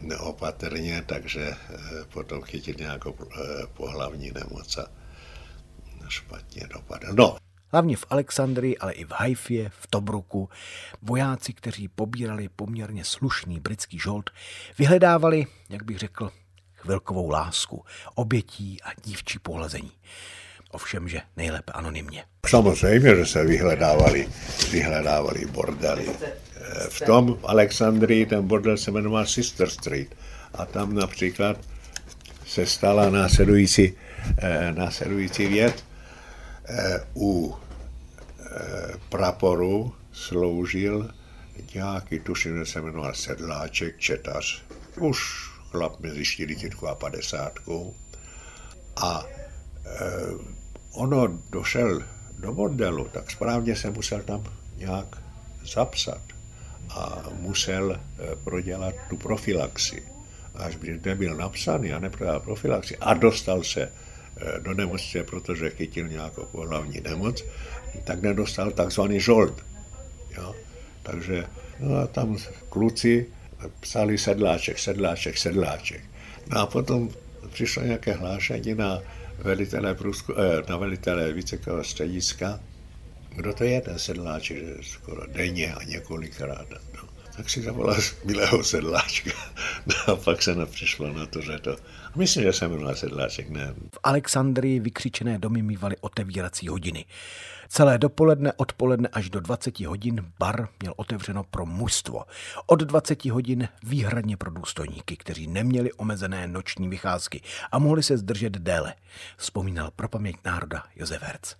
neopatrně, 0.00 1.02
takže 1.06 1.42
e, 1.42 1.56
potom 2.12 2.42
chytil 2.42 2.74
nějakou 2.78 3.14
e, 3.14 3.66
pohlavní 3.66 4.30
nemoc 4.34 4.78
a 4.78 4.86
špatně 6.08 6.66
dopadl. 6.74 7.06
No, 7.12 7.36
Hlavně 7.72 7.96
v 7.96 8.04
Alexandrii, 8.10 8.78
ale 8.78 8.92
i 8.92 9.04
v 9.04 9.10
Haifě, 9.10 9.70
v 9.80 9.86
Tobruku, 9.86 10.48
vojáci, 11.02 11.52
kteří 11.52 11.88
pobírali 11.88 12.48
poměrně 12.56 13.04
slušný 13.04 13.60
britský 13.60 13.98
žolt, 13.98 14.30
vyhledávali, 14.78 15.46
jak 15.70 15.84
bych 15.84 15.98
řekl, 15.98 16.30
chvilkovou 16.74 17.30
lásku, 17.30 17.84
obětí 18.14 18.78
a 18.82 18.88
dívčí 19.04 19.38
pohlazení. 19.38 19.92
Ovšem, 20.70 21.08
že 21.08 21.20
nejlépe 21.36 21.72
anonymně. 21.72 22.24
Samozřejmě, 22.48 23.16
že 23.16 23.26
se 23.26 23.44
vyhledávali, 23.44 24.28
vyhledávali 24.70 25.46
bordely. 25.46 26.08
V 26.88 27.00
tom 27.00 27.38
Alexandrii 27.44 28.26
ten 28.26 28.46
bordel 28.46 28.76
se 28.76 28.90
jmenoval 28.90 29.26
Sister 29.26 29.70
Street 29.70 30.16
a 30.54 30.66
tam 30.66 30.94
například 30.94 31.56
se 32.46 32.66
stala 32.66 33.10
následující, 33.10 33.94
eh, 34.38 34.72
následující 34.72 35.46
věc. 35.46 35.84
Eh, 36.68 37.00
u 37.16 37.54
eh, 37.54 37.61
praporu 39.08 39.94
sloužil 40.12 41.10
nějaký, 41.74 42.20
tuším, 42.20 42.58
že 42.58 42.66
se 42.66 42.80
jmenoval 42.80 43.14
Sedláček, 43.14 43.98
četař, 43.98 44.62
už 44.98 45.50
chlap 45.70 46.00
mezi 46.00 46.24
40 46.24 46.72
a 46.88 46.94
50. 46.94 47.58
A 48.96 49.24
eh, 49.24 50.00
ono 50.92 51.38
došel 51.50 52.02
do 52.38 52.52
bordelu, 52.52 53.08
tak 53.12 53.30
správně 53.30 53.76
se 53.76 53.90
musel 53.90 54.22
tam 54.22 54.44
nějak 54.76 55.16
zapsat 55.74 56.22
a 56.90 57.22
musel 57.40 58.00
prodělat 58.44 58.94
tu 59.10 59.16
profilaxi. 59.16 60.02
Až 60.54 60.76
by 60.76 61.00
nebyl 61.04 61.36
napsaný 61.36 61.92
a 61.92 61.98
neprodělal 61.98 62.40
profilaxi 62.40 62.96
a 62.96 63.14
dostal 63.14 63.64
se 63.64 63.92
Eh, 64.36 64.60
do 64.60 64.74
nemocnice, 64.74 65.22
protože 65.24 65.70
chytil 65.70 66.08
nějakou 66.08 66.44
pohlavní 66.44 67.00
nemoc, 67.00 67.44
tak 68.04 68.22
nedostal 68.22 68.70
takzvaný 68.70 69.20
žold. 69.20 69.64
Jo? 70.36 70.54
Takže 71.02 71.46
no 71.80 71.96
a 71.96 72.06
tam 72.06 72.36
kluci 72.68 73.26
psali 73.80 74.18
sedláček, 74.18 74.78
sedláček, 74.78 75.38
sedláček. 75.38 76.00
No 76.50 76.60
a 76.60 76.66
potom 76.66 77.10
přišlo 77.52 77.82
nějaké 77.82 78.12
hlášení 78.12 78.74
na 78.74 79.02
velitele, 79.38 79.94
průzku, 79.94 80.32
eh, 80.38 80.62
na 80.68 80.76
velitele 80.76 81.32
Vícekového 81.32 81.84
střediska, 81.84 82.60
kdo 83.36 83.52
to 83.52 83.64
je 83.64 83.80
ten 83.80 83.98
sedláček, 83.98 84.58
že 84.58 84.74
skoro 84.82 85.26
denně 85.26 85.74
a 85.74 85.82
několikrát. 85.82 86.66
No. 86.70 87.08
Tak 87.36 87.50
si 87.50 87.62
zavolal 87.62 87.96
milého 88.24 88.64
sedláčka. 88.64 89.30
A 90.06 90.16
pak 90.16 90.42
se 90.42 90.54
nepřišlo 90.54 91.12
na 91.12 91.26
to, 91.26 91.40
že 91.40 91.58
to 91.58 91.76
Myslím, 92.16 92.44
že 92.44 92.52
jsem 92.52 92.70
jmenoval 92.70 92.94
Sedláček, 92.94 93.50
ne. 93.50 93.74
V 93.94 93.98
Alexandrii 94.02 94.80
vykřičené 94.80 95.38
domy 95.38 95.62
mývaly 95.62 95.96
otevírací 96.00 96.68
hodiny. 96.68 97.04
Celé 97.68 97.98
dopoledne, 97.98 98.52
odpoledne 98.56 99.08
až 99.12 99.30
do 99.30 99.40
20 99.40 99.80
hodin 99.80 100.32
bar 100.38 100.68
měl 100.80 100.94
otevřeno 100.96 101.44
pro 101.44 101.66
mužstvo. 101.66 102.24
Od 102.66 102.80
20 102.80 103.24
hodin 103.24 103.68
výhradně 103.82 104.36
pro 104.36 104.50
důstojníky, 104.50 105.16
kteří 105.16 105.46
neměli 105.46 105.92
omezené 105.92 106.48
noční 106.48 106.88
vycházky 106.88 107.40
a 107.72 107.78
mohli 107.78 108.02
se 108.02 108.18
zdržet 108.18 108.52
déle, 108.52 108.94
vzpomínal 109.36 109.90
pro 109.96 110.08
paměť 110.08 110.36
národa 110.44 110.82
Josef 110.96 111.22
Herz. 111.22 111.56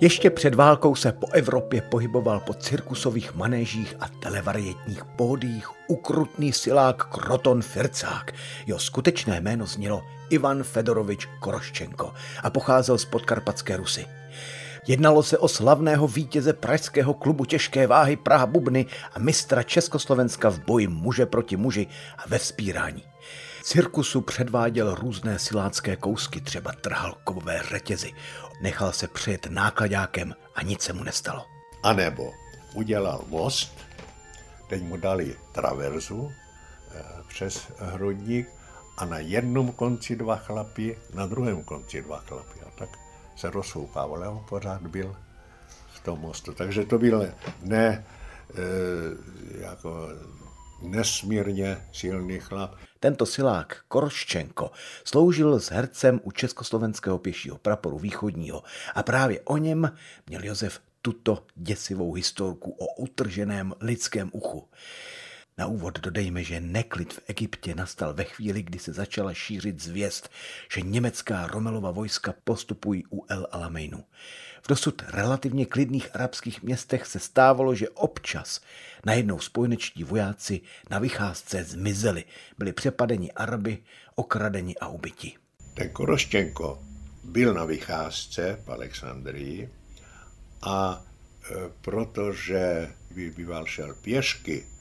Ještě 0.00 0.30
před 0.30 0.54
válkou 0.54 0.94
se 0.94 1.12
po 1.12 1.30
Evropě 1.30 1.82
pohyboval 1.82 2.40
po 2.40 2.54
cirkusových 2.54 3.34
manéžích 3.34 3.94
a 4.00 4.08
televarietních 4.08 5.04
pódích 5.04 5.68
ukrutný 5.88 6.52
silák 6.52 7.04
Kroton 7.04 7.62
Fircák. 7.62 8.32
Jeho 8.66 8.78
skutečné 8.78 9.40
jméno 9.40 9.66
znělo 9.66 10.02
Ivan 10.30 10.62
Fedorovič 10.62 11.28
Koroščenko 11.40 12.12
a 12.42 12.50
pocházel 12.50 12.98
z 12.98 13.04
podkarpatské 13.04 13.76
Rusy. 13.76 14.06
Jednalo 14.86 15.22
se 15.22 15.38
o 15.38 15.48
slavného 15.48 16.08
vítěze 16.08 16.52
pražského 16.52 17.14
klubu 17.14 17.44
těžké 17.44 17.86
váhy 17.86 18.16
Praha 18.16 18.46
Bubny 18.46 18.86
a 19.14 19.18
mistra 19.18 19.62
Československa 19.62 20.50
v 20.50 20.58
boji 20.58 20.86
muže 20.86 21.26
proti 21.26 21.56
muži 21.56 21.86
a 22.18 22.28
ve 22.28 22.38
vzpírání 22.38 23.02
cirkusu 23.66 24.20
předváděl 24.20 24.94
různé 24.94 25.38
silácké 25.38 25.96
kousky, 25.96 26.40
třeba 26.40 26.72
trhal 26.72 27.14
kovové 27.24 27.62
řetězy. 27.70 28.12
Nechal 28.60 28.92
se 28.92 29.08
přijet 29.08 29.46
nákladákem 29.46 30.34
a 30.54 30.62
nic 30.62 30.82
se 30.82 30.92
mu 30.92 31.04
nestalo. 31.04 31.46
A 31.82 31.92
nebo 31.92 32.32
udělal 32.74 33.24
most, 33.28 33.78
teď 34.68 34.82
mu 34.82 34.96
dali 34.96 35.36
traverzu 35.52 36.32
eh, 36.94 37.02
přes 37.28 37.72
hrudník 37.78 38.48
a 38.96 39.04
na 39.04 39.18
jednom 39.18 39.72
konci 39.72 40.16
dva 40.16 40.36
chlapy, 40.36 40.98
na 41.14 41.26
druhém 41.26 41.64
konci 41.64 42.02
dva 42.02 42.18
chlapy. 42.18 42.60
A 42.66 42.70
tak 42.78 42.88
se 43.36 43.50
rozhoupával, 43.50 44.16
ale 44.16 44.28
on 44.28 44.44
pořád 44.48 44.82
byl 44.82 45.16
v 45.92 46.00
tom 46.00 46.20
mostu. 46.20 46.52
Takže 46.52 46.84
to 46.84 46.98
byl 46.98 47.28
ne 47.62 47.86
e, 47.88 48.04
jako 49.60 50.08
nesmírně 50.82 51.76
silný 51.92 52.40
chlap. 52.40 52.74
Tento 53.00 53.26
silák 53.26 53.84
Koroščenko 53.88 54.70
sloužil 55.04 55.60
s 55.60 55.70
hercem 55.70 56.20
u 56.22 56.30
Československého 56.30 57.18
pěšího 57.18 57.58
praporu 57.58 57.98
východního 57.98 58.62
a 58.94 59.02
právě 59.02 59.40
o 59.40 59.56
něm 59.56 59.92
měl 60.26 60.44
Josef 60.44 60.80
tuto 61.02 61.46
děsivou 61.54 62.12
historku 62.12 62.70
o 62.70 62.94
utrženém 62.94 63.74
lidském 63.80 64.30
uchu. 64.32 64.68
Na 65.58 65.66
úvod 65.66 66.00
dodejme, 66.00 66.44
že 66.44 66.60
neklid 66.60 67.12
v 67.12 67.20
Egyptě 67.26 67.74
nastal 67.74 68.14
ve 68.14 68.24
chvíli, 68.24 68.62
kdy 68.62 68.78
se 68.78 68.92
začala 68.92 69.34
šířit 69.34 69.82
zvěst, 69.82 70.28
že 70.72 70.80
německá 70.80 71.46
Romelova 71.46 71.90
vojska 71.90 72.34
postupují 72.44 73.04
u 73.12 73.24
El 73.28 73.46
Alameinu. 73.50 74.04
V 74.62 74.68
dosud 74.68 75.02
relativně 75.08 75.66
klidných 75.66 76.14
arabských 76.14 76.62
městech 76.62 77.06
se 77.06 77.18
stávalo, 77.18 77.74
že 77.74 77.88
občas 77.88 78.60
najednou 79.06 79.38
spojnečtí 79.38 80.04
vojáci 80.04 80.60
na 80.90 80.98
vycházce 80.98 81.64
zmizeli, 81.64 82.24
byli 82.58 82.72
přepadeni 82.72 83.32
Araby, 83.32 83.78
okradeni 84.14 84.76
a 84.76 84.88
ubyti. 84.88 85.32
Ten 85.74 85.90
Koroštěnko 85.90 86.82
byl 87.24 87.54
na 87.54 87.64
vycházce 87.64 88.62
v 88.64 88.68
Alexandrii 88.68 89.70
a 90.62 91.04
e, 91.50 91.54
protože 91.80 92.92
by 93.14 93.30
býval 93.30 93.66
šel 93.66 93.94
pěšky 93.94 94.75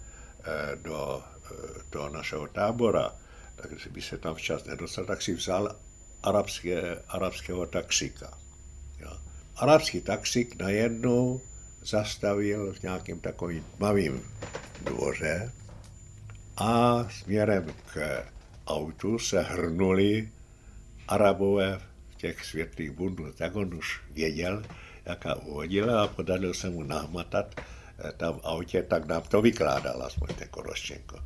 do, 0.75 1.23
e, 1.51 1.53
do 1.91 2.09
našeho 2.09 2.47
tábora, 2.47 3.15
takže 3.55 3.89
by 3.89 4.01
se 4.01 4.17
tam 4.17 4.35
včas 4.35 4.65
nedostal, 4.65 5.05
tak 5.05 5.21
si 5.21 5.33
vzal 5.33 5.75
arabské, 6.23 7.01
arabského 7.07 7.65
taxika. 7.65 8.37
Jo. 8.99 9.11
Arabský 9.55 10.01
taxik 10.01 10.55
najednou 10.61 11.41
zastavil 11.81 12.73
v 12.73 12.83
nějakém 12.83 13.19
takovým 13.19 13.63
tmavým 13.77 14.21
dvoře 14.83 15.51
a 16.57 17.03
směrem 17.09 17.73
k 17.93 18.23
autu 18.67 19.19
se 19.19 19.41
hrnuli 19.41 20.29
Arabové 21.07 21.79
v 22.09 22.15
těch 22.15 22.45
světlých 22.45 22.91
bundů. 22.91 23.31
Tak 23.37 23.55
on 23.55 23.73
už 23.73 24.01
věděl, 24.11 24.63
jaká 25.05 25.35
uhodila 25.35 26.03
a 26.03 26.07
podařil 26.07 26.53
se 26.53 26.69
mu 26.69 26.83
nahmatat 26.83 27.55
eh, 27.57 27.63
tam 28.17 28.39
v 28.39 28.41
autě, 28.43 28.83
tak 28.83 29.05
nám 29.05 29.21
to 29.21 29.41
vykládal 29.41 30.03
aspoň 30.03 30.27
ten 30.35 30.47
Koroščenko. 30.47 31.19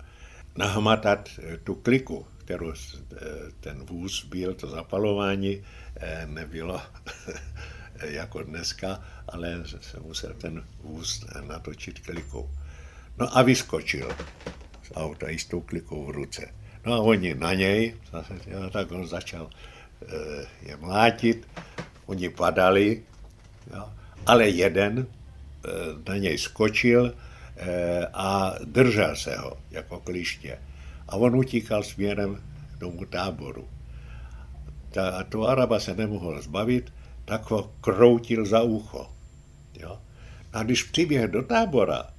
Nahmatat 0.55 1.29
eh, 1.39 1.57
tu 1.57 1.75
kliku, 1.75 2.27
kterou 2.37 2.71
eh, 2.71 3.15
ten 3.59 3.85
vůz 3.85 4.25
byl, 4.25 4.53
to 4.53 4.67
zapalování 4.67 5.63
nebylo 6.25 6.81
jako 8.03 8.43
dneska, 8.43 9.03
ale 9.27 9.63
se 9.81 9.99
musel 9.99 10.33
ten 10.33 10.63
vůz 10.83 11.25
natočit 11.47 11.99
klikou. 11.99 12.49
No 13.17 13.37
a 13.37 13.41
vyskočil 13.41 14.09
z 14.83 14.91
auta 14.95 15.29
i 15.29 15.39
s 15.39 15.45
tou 15.45 15.61
klikou 15.61 16.05
v 16.05 16.09
ruce. 16.09 16.53
No 16.85 16.93
a 16.93 16.99
oni 16.99 17.35
na 17.35 17.53
něj, 17.53 17.95
zase, 18.11 18.33
tak 18.71 18.91
on 18.91 19.07
začal 19.07 19.49
je 20.61 20.77
mlátit, 20.77 21.47
oni 22.05 22.29
padali, 22.29 23.03
Jo? 23.73 23.89
Ale 24.25 24.49
jeden 24.49 25.07
eh, 25.07 25.18
na 26.07 26.17
něj 26.17 26.37
skočil 26.37 27.13
eh, 27.57 28.07
a 28.13 28.55
držel 28.65 29.15
se 29.15 29.35
ho 29.37 29.57
jako 29.71 29.99
kliště. 29.99 30.59
A 31.07 31.15
on 31.15 31.35
utíkal 31.35 31.83
směrem 31.83 32.43
k 32.75 32.79
tomu 32.79 33.05
táboru. 33.05 33.67
Ta, 34.91 35.09
a 35.09 35.23
to 35.23 35.47
Araba 35.47 35.79
se 35.79 35.95
nemohl 35.95 36.41
zbavit, 36.41 36.93
tak 37.25 37.51
ho 37.51 37.71
kroutil 37.81 38.45
za 38.45 38.61
ucho. 38.61 39.09
Jo? 39.79 40.01
A 40.53 40.63
když 40.63 40.83
přiběhl 40.83 41.27
do 41.27 41.43
tábora, 41.43 42.09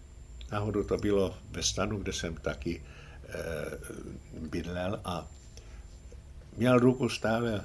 náhodou 0.52 0.82
to 0.82 0.96
bylo 0.96 1.34
ve 1.50 1.62
stanu, 1.62 1.98
kde 1.98 2.12
jsem 2.12 2.34
taky 2.34 2.82
e, 2.82 3.34
bydlel 4.40 5.00
a 5.04 5.26
měl 6.56 6.78
ruku 6.78 7.08
stále 7.08 7.64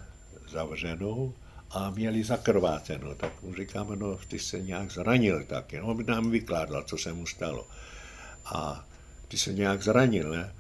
zavřenou 0.50 1.34
a 1.72 1.90
měli 1.90 2.24
zakrváceno. 2.24 3.16
Tak 3.16 3.42
mu 3.42 3.54
říkáme, 3.54 3.96
no 3.96 4.18
ty 4.28 4.40
se 4.40 4.62
nějak 4.62 4.92
zranil 4.92 5.44
taky. 5.44 5.80
No, 5.80 5.88
on 5.88 6.06
nám 6.08 6.32
vykládal, 6.32 6.84
co 6.84 6.98
se 6.98 7.14
mu 7.14 7.26
stalo. 7.26 7.68
A 8.46 8.86
ty 9.28 9.38
se 9.38 9.54
nějak 9.54 9.84
zranil, 9.84 10.30
ne? 10.30 10.56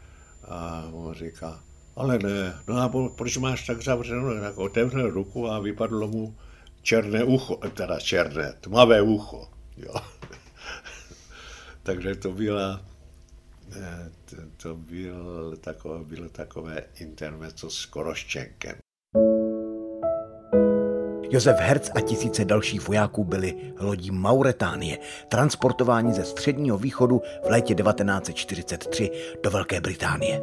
A 0.48 0.90
on 0.94 1.14
říká, 1.14 1.60
ale 1.96 2.20
ne, 2.20 2.60
no 2.68 2.82
a 2.82 3.10
proč 3.16 3.38
máš 3.38 3.66
tak 3.66 3.84
zavřeno? 3.84 4.42
Tak 4.42 4.58
otevřel 4.58 5.10
ruku 5.10 5.52
a 5.52 5.60
vypadlo 5.60 6.08
mu 6.08 6.36
černé 6.82 7.24
ucho, 7.24 7.56
teda 7.56 8.00
černé, 8.00 8.54
tmavé 8.62 9.02
ucho. 9.02 9.50
Jo. 9.78 9.94
Takže 11.84 12.16
to 12.16 12.32
byla, 12.32 12.82
eh, 13.76 14.12
to, 14.26 14.36
to 14.58 14.76
byl 14.76 15.58
takové, 15.62 16.04
bylo 16.04 16.30
takové 16.30 16.84
intermezzo 17.00 17.70
s 17.70 17.86
Koroščenkem. 17.86 18.85
Josef 21.30 21.58
Herc 21.60 21.90
a 21.96 22.02
tisíce 22.02 22.46
dalších 22.46 22.88
vojáků 22.88 23.24
byli 23.24 23.56
lodí 23.80 24.12
Mauretánie, 24.12 24.98
transportováni 25.30 26.14
ze 26.14 26.24
středního 26.24 26.78
východu 26.78 27.22
v 27.48 27.50
létě 27.50 27.76
1943 27.76 29.12
do 29.44 29.52
Velké 29.52 29.82
Británie. 29.82 30.42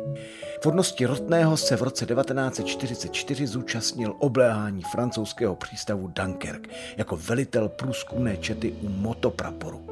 V 0.63 0.67
hodnosti 0.67 1.07
Rotného 1.07 1.57
se 1.57 1.77
v 1.77 1.83
roce 1.83 2.07
1944 2.07 3.47
zúčastnil 3.47 4.15
obléhání 4.19 4.83
francouzského 4.83 5.57
přístavu 5.57 6.13
Dunkirk 6.17 6.69
jako 6.97 7.17
velitel 7.17 7.69
průzkumné 7.69 8.37
čety 8.37 8.73
u 8.83 8.89
motopraporu. 8.89 9.87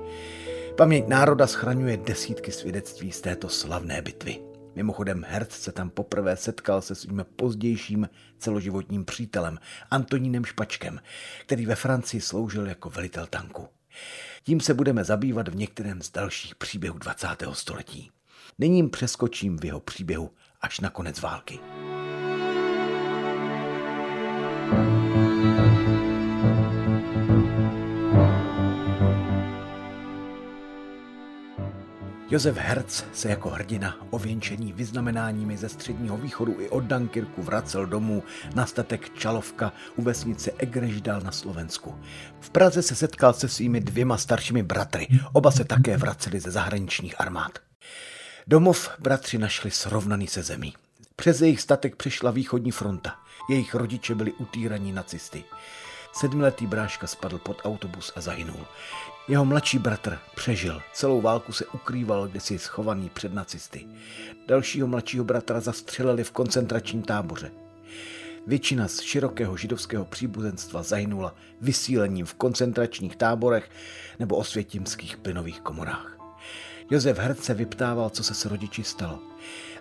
Paměť 0.76 1.08
národa 1.08 1.46
schraňuje 1.46 1.96
desítky 1.96 2.52
svědectví 2.52 3.12
z 3.12 3.20
této 3.20 3.48
slavné 3.48 4.02
bitvy. 4.02 4.49
Mimochodem 4.74 5.24
Hertz 5.28 5.60
se 5.60 5.72
tam 5.72 5.90
poprvé 5.90 6.36
setkal 6.36 6.82
se 6.82 6.94
svým 6.94 7.26
pozdějším 7.36 8.08
celoživotním 8.38 9.04
přítelem 9.04 9.58
Antonínem 9.90 10.44
Špačkem, 10.44 11.00
který 11.40 11.66
ve 11.66 11.74
Francii 11.74 12.20
sloužil 12.20 12.66
jako 12.66 12.90
velitel 12.90 13.26
tanku. 13.26 13.68
Tím 14.44 14.60
se 14.60 14.74
budeme 14.74 15.04
zabývat 15.04 15.48
v 15.48 15.56
některém 15.56 16.02
z 16.02 16.12
dalších 16.12 16.54
příběhů 16.54 16.98
20. 16.98 17.28
století. 17.52 18.10
Nyní 18.58 18.88
přeskočím 18.88 19.58
v 19.58 19.64
jeho 19.64 19.80
příběhu 19.80 20.30
až 20.60 20.80
na 20.80 20.90
konec 20.90 21.20
války. 21.20 21.58
Josef 32.30 32.56
Herz 32.56 33.04
se 33.12 33.28
jako 33.28 33.50
hrdina 33.50 33.96
ověnčení 34.10 34.72
vyznamenáními 34.72 35.56
ze 35.56 35.68
středního 35.68 36.16
východu 36.16 36.60
i 36.60 36.68
od 36.68 36.84
Dunkirku 36.84 37.42
vracel 37.42 37.86
domů 37.86 38.22
na 38.54 38.66
statek 38.66 39.18
Čalovka 39.18 39.72
u 39.96 40.02
vesnice 40.02 40.50
Egreždal 40.58 41.20
na 41.20 41.32
Slovensku. 41.32 42.00
V 42.40 42.50
Praze 42.50 42.82
se 42.82 42.94
setkal 42.94 43.32
se 43.32 43.48
svými 43.48 43.80
dvěma 43.80 44.16
staršími 44.16 44.62
bratry, 44.62 45.08
oba 45.32 45.50
se 45.50 45.64
také 45.64 45.96
vraceli 45.96 46.40
ze 46.40 46.50
zahraničních 46.50 47.20
armád. 47.20 47.58
Domov 48.46 48.90
bratři 48.98 49.38
našli 49.38 49.70
srovnaný 49.70 50.26
se 50.26 50.42
zemí. 50.42 50.74
Přes 51.16 51.40
jejich 51.40 51.60
statek 51.60 51.96
přišla 51.96 52.30
východní 52.30 52.70
fronta. 52.70 53.14
Jejich 53.48 53.74
rodiče 53.74 54.14
byli 54.14 54.32
utýraní 54.32 54.92
nacisty. 54.92 55.44
Sedmiletý 56.12 56.66
bráška 56.66 57.06
spadl 57.06 57.38
pod 57.38 57.60
autobus 57.64 58.12
a 58.16 58.20
zahynul. 58.20 58.66
Jeho 59.30 59.44
mladší 59.44 59.78
bratr 59.78 60.18
přežil. 60.34 60.80
Celou 60.92 61.20
válku 61.20 61.52
se 61.52 61.66
ukrýval 61.66 62.28
kdysi 62.28 62.58
schovaný 62.58 63.08
před 63.08 63.34
nacisty. 63.34 63.86
Dalšího 64.46 64.86
mladšího 64.86 65.24
bratra 65.24 65.60
zastřelili 65.60 66.24
v 66.24 66.30
koncentračním 66.30 67.02
táboře. 67.02 67.50
Většina 68.46 68.88
z 68.88 69.00
širokého 69.00 69.56
židovského 69.56 70.04
příbuzenstva 70.04 70.82
zahynula 70.82 71.34
vysílením 71.60 72.26
v 72.26 72.34
koncentračních 72.34 73.16
táborech 73.16 73.70
nebo 74.18 74.36
osvětimských 74.36 75.16
plynových 75.16 75.60
komorách. 75.60 76.16
Josef 76.90 77.18
Herc 77.18 77.44
se 77.44 77.54
vyptával, 77.54 78.10
co 78.10 78.24
se 78.24 78.34
s 78.34 78.44
rodiči 78.44 78.84
stalo. 78.84 79.18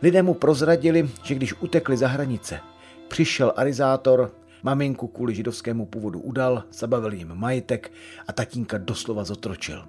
Lidé 0.02 0.24
mu 0.24 0.34
prozradili, 0.34 1.10
že 1.24 1.36
když 1.36 1.54
utekli 1.60 1.97
za 1.97 2.08
hranice, 2.08 2.60
přišel 3.08 3.54
arizátor 3.56 4.32
Maminku 4.64 5.07
kvůli 5.07 5.36
židovskému 5.36 5.86
původu 5.86 6.20
udal, 6.20 6.64
zabavil 6.72 7.14
jim 7.14 7.36
majetek 7.36 7.91
a 8.28 8.34
tatínka 8.34 8.78
doslova 8.78 9.24
zotročil. 9.24 9.86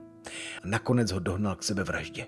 Nakonec 0.65 1.13
ho 1.13 1.21
dohnal 1.21 1.57
k 1.57 1.63
sebevraždě. 1.63 2.27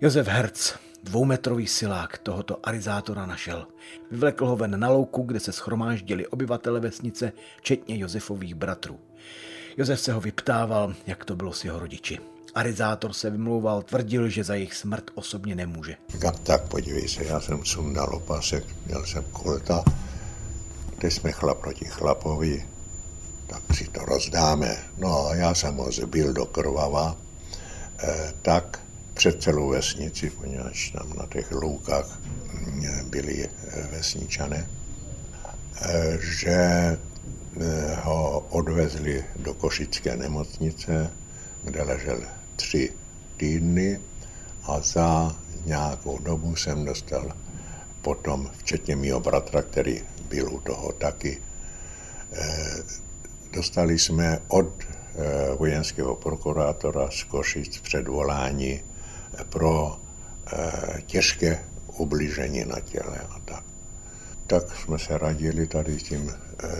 Josef 0.00 0.28
Herc, 0.28 0.74
dvoumetrový 1.02 1.66
silák, 1.66 2.18
tohoto 2.18 2.68
arizátora 2.68 3.26
našel. 3.26 3.66
Vyvlekl 4.10 4.46
ho 4.46 4.56
ven 4.56 4.80
na 4.80 4.88
louku, 4.88 5.22
kde 5.22 5.40
se 5.40 5.52
schromáždili 5.52 6.26
obyvatele 6.26 6.80
vesnice, 6.80 7.32
včetně 7.58 7.98
Josefových 7.98 8.54
bratrů. 8.54 9.00
Josef 9.76 10.00
se 10.00 10.12
ho 10.12 10.20
vyptával, 10.20 10.94
jak 11.06 11.24
to 11.24 11.36
bylo 11.36 11.52
s 11.52 11.64
jeho 11.64 11.78
rodiči. 11.78 12.18
Arizátor 12.54 13.12
se 13.12 13.30
vymlouval, 13.30 13.82
tvrdil, 13.82 14.28
že 14.28 14.44
za 14.44 14.54
jejich 14.54 14.74
smrt 14.74 15.10
osobně 15.14 15.54
nemůže. 15.54 15.96
Říkám, 16.08 16.34
tak 16.42 16.68
podívej 16.68 17.08
se, 17.08 17.24
já 17.24 17.40
jsem 17.40 17.64
sundal 17.64 18.16
opasek, 18.16 18.64
měl 18.86 19.06
jsem 19.06 19.24
kolta, 19.32 19.84
teď 21.02 21.12
jsme 21.12 21.32
chlap 21.32 21.58
proti 21.58 21.84
chlapovi, 21.84 22.66
tak 23.46 23.62
si 23.74 23.84
to 23.90 24.04
rozdáme. 24.04 24.76
No 24.98 25.26
a 25.26 25.34
já 25.34 25.54
jsem 25.54 25.76
ho 25.76 25.92
zbyl 25.92 26.32
do 26.32 26.46
krvava, 26.46 27.16
eh, 27.98 28.32
tak 28.42 28.80
před 29.14 29.42
celou 29.42 29.68
vesnici, 29.68 30.30
poněvadž 30.30 30.90
tam 30.90 31.12
na 31.18 31.26
těch 31.26 31.52
loukách 31.52 32.18
byli 33.10 33.48
eh, 33.48 33.88
vesničané, 33.90 34.68
eh, 35.82 36.18
že 36.20 36.58
ho 38.02 38.46
odvezli 38.50 39.24
do 39.36 39.54
Košické 39.54 40.16
nemocnice, 40.16 41.10
kde 41.64 41.82
ležel 41.82 42.20
tři 42.56 42.92
týdny 43.36 44.00
a 44.62 44.80
za 44.80 45.36
nějakou 45.66 46.18
dobu 46.18 46.56
jsem 46.56 46.84
dostal 46.84 47.41
potom, 48.02 48.50
včetně 48.58 48.96
mého 48.96 49.20
bratra, 49.20 49.62
který 49.62 50.02
byl 50.28 50.52
u 50.52 50.60
toho 50.60 50.92
taky. 50.92 51.38
Eh, 52.32 52.82
dostali 53.52 53.98
jsme 53.98 54.38
od 54.48 54.68
eh, 54.82 55.54
vojenského 55.54 56.16
prokurátora 56.16 57.10
z 57.10 57.22
Košic 57.22 57.80
předvolání 57.80 58.82
pro 59.48 59.96
eh, 60.52 61.02
těžké 61.06 61.64
ublížení 61.96 62.64
na 62.64 62.80
těle 62.80 63.18
a 63.30 63.40
tak. 63.44 63.64
Tak 64.46 64.76
jsme 64.76 64.98
se 64.98 65.18
radili 65.18 65.66
tady 65.66 65.98
s 65.98 66.02
tím 66.02 66.32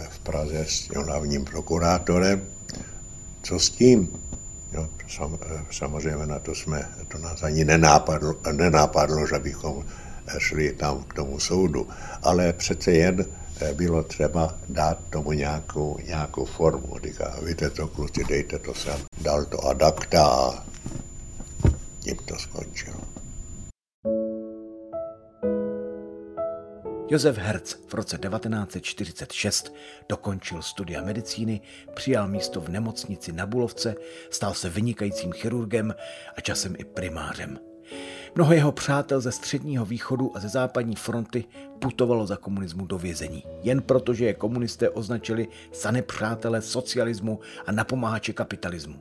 v 0.08 0.18
Praze 0.18 0.64
s 0.68 0.80
tím 0.80 1.02
hlavním 1.02 1.44
prokurátorem, 1.44 2.46
co 3.42 3.58
s 3.58 3.70
tím. 3.70 4.08
Jo, 4.72 4.88
sam, 5.08 5.38
samozřejmě 5.70 6.26
na 6.26 6.38
to 6.38 6.54
jsme, 6.54 6.88
to 7.08 7.18
nás 7.18 7.42
ani 7.42 7.64
nenápadlo, 7.64 8.34
nenápadlo 8.52 9.26
že 9.26 9.38
bychom 9.38 9.84
šli 10.38 10.72
tam 10.72 11.02
k 11.02 11.14
tomu 11.14 11.40
soudu. 11.40 11.88
Ale 12.22 12.52
přece 12.52 12.92
jen 12.92 13.26
eh, 13.60 13.74
bylo 13.74 14.02
třeba 14.02 14.58
dát 14.68 14.98
tomu 15.10 15.32
nějakou, 15.32 15.98
nějakou 16.06 16.44
formu. 16.44 16.98
Říká, 17.04 17.36
víte 17.46 17.70
co, 17.70 17.88
kluci, 17.88 18.24
dejte 18.24 18.58
to 18.58 18.74
sem. 18.74 19.00
Dal 19.20 19.44
to 19.44 19.60
adapta 19.60 20.26
a 20.26 20.64
tím 22.00 22.16
to 22.16 22.38
skončilo. 22.38 23.00
Josef 27.12 27.38
Herz 27.38 27.76
v 27.88 27.94
roce 27.94 28.18
1946 28.18 29.74
dokončil 30.08 30.62
studia 30.62 31.02
medicíny, 31.02 31.60
přijal 31.94 32.28
místo 32.28 32.60
v 32.60 32.68
nemocnici 32.68 33.32
na 33.32 33.46
Bulovce, 33.46 33.94
stal 34.30 34.54
se 34.54 34.70
vynikajícím 34.70 35.32
chirurgem 35.32 35.94
a 36.36 36.40
časem 36.40 36.74
i 36.78 36.84
primářem. 36.84 37.71
Mnoho 38.34 38.52
jeho 38.52 38.72
přátel 38.72 39.20
ze 39.20 39.32
středního 39.32 39.84
východu 39.84 40.36
a 40.36 40.40
ze 40.40 40.48
západní 40.48 40.96
fronty 40.96 41.44
putovalo 41.78 42.26
za 42.26 42.36
komunismu 42.36 42.86
do 42.86 42.98
vězení. 42.98 43.44
Jen 43.62 43.82
proto, 43.82 44.14
že 44.14 44.24
je 44.24 44.34
komunisté 44.34 44.90
označili 44.90 45.48
za 45.82 45.90
nepřátele 45.90 46.62
socialismu 46.62 47.40
a 47.66 47.72
napomáhače 47.72 48.32
kapitalismu. 48.32 49.00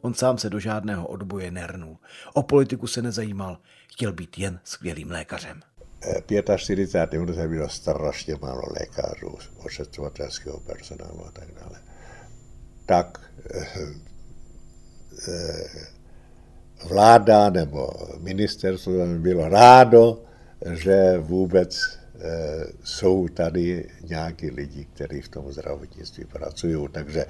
On 0.00 0.14
sám 0.14 0.38
se 0.38 0.50
do 0.50 0.60
žádného 0.60 1.06
odboje 1.08 1.50
nernul. 1.50 1.96
O 2.34 2.42
politiku 2.42 2.86
se 2.86 3.02
nezajímal, 3.02 3.58
chtěl 3.92 4.12
být 4.12 4.38
jen 4.38 4.60
skvělým 4.64 5.10
lékařem. 5.10 5.60
45. 6.56 7.26
roce 7.26 7.48
bylo 7.48 7.68
strašně 7.68 8.34
málo 8.42 8.62
lékařů, 8.80 9.38
ošetřovatelského 9.64 10.60
personálu 10.60 11.26
a 11.26 11.30
tak 11.30 11.48
dále. 11.54 11.82
Tak 12.86 13.30
eh, 13.54 13.66
eh, 15.28 15.99
vláda 16.88 17.50
nebo 17.50 17.90
ministerstvo 18.18 18.92
bylo 19.18 19.48
rádo, 19.48 20.22
že 20.72 21.18
vůbec 21.18 21.98
eh, 22.20 22.66
jsou 22.84 23.28
tady 23.28 23.88
nějaký 24.08 24.50
lidi, 24.50 24.86
kteří 24.94 25.20
v 25.20 25.28
tom 25.28 25.52
zdravotnictví 25.52 26.24
pracují. 26.24 26.88
Takže 26.92 27.24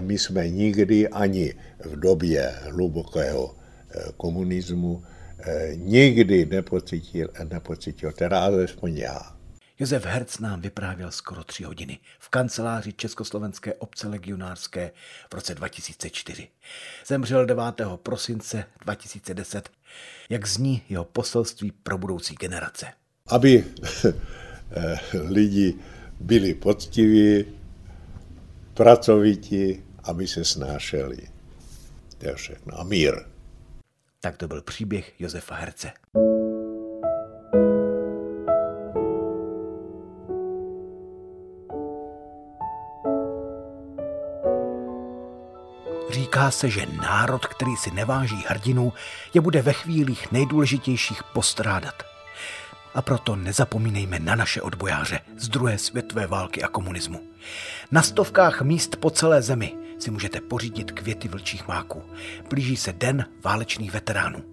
my 0.00 0.18
jsme 0.18 0.48
nikdy 0.48 1.08
ani 1.08 1.54
v 1.84 2.00
době 2.00 2.52
hlubokého 2.62 3.54
komunismu 4.16 5.02
nikdy 5.74 6.46
nepocítil, 6.46 7.28
nepocítil, 7.48 8.12
teda 8.12 8.40
alespoň 8.40 8.96
já. 8.96 9.39
Josef 9.80 10.04
Herc 10.04 10.38
nám 10.38 10.60
vyprávěl 10.60 11.10
skoro 11.10 11.44
tři 11.44 11.64
hodiny 11.64 11.98
v 12.18 12.28
kanceláři 12.28 12.92
Československé 12.92 13.74
obce 13.74 14.08
legionářské 14.08 14.90
v 15.30 15.34
roce 15.34 15.54
2004. 15.54 16.48
Zemřel 17.06 17.46
9. 17.46 17.64
prosince 17.96 18.64
2010. 18.84 19.70
Jak 20.30 20.46
zní 20.46 20.82
jeho 20.88 21.04
poselství 21.04 21.72
pro 21.72 21.98
budoucí 21.98 22.34
generace? 22.34 22.86
Aby 23.26 23.64
lidi 25.28 25.74
byli 26.20 26.54
poctiví, 26.54 27.44
pracovití, 28.74 29.82
aby 30.02 30.28
se 30.28 30.44
snášeli. 30.44 31.18
To 32.18 32.26
je 32.26 32.34
všechno. 32.34 32.80
A 32.80 32.84
mír. 32.84 33.14
Tak 34.20 34.36
to 34.36 34.48
byl 34.48 34.62
příběh 34.62 35.20
Josefa 35.20 35.54
Herce. 35.54 35.92
Říká 46.10 46.50
se, 46.50 46.70
že 46.70 46.86
národ, 46.86 47.46
který 47.46 47.76
si 47.76 47.90
neváží 47.90 48.44
hrdinu, 48.48 48.92
je 49.34 49.40
bude 49.40 49.62
ve 49.62 49.72
chvílích 49.72 50.32
nejdůležitějších 50.32 51.22
postrádat. 51.22 52.02
A 52.94 53.02
proto 53.02 53.36
nezapomínejme 53.36 54.18
na 54.18 54.34
naše 54.34 54.62
odbojáře 54.62 55.20
z 55.36 55.48
druhé 55.48 55.78
světové 55.78 56.26
války 56.26 56.62
a 56.62 56.68
komunismu. 56.68 57.20
Na 57.90 58.02
stovkách 58.02 58.62
míst 58.62 58.96
po 58.96 59.10
celé 59.10 59.42
zemi 59.42 59.74
si 59.98 60.10
můžete 60.10 60.40
pořídit 60.40 60.92
květy 60.92 61.28
vlčích 61.28 61.68
máků. 61.68 62.02
Blíží 62.48 62.76
se 62.76 62.92
den 62.92 63.26
válečných 63.44 63.92
veteránů. 63.92 64.44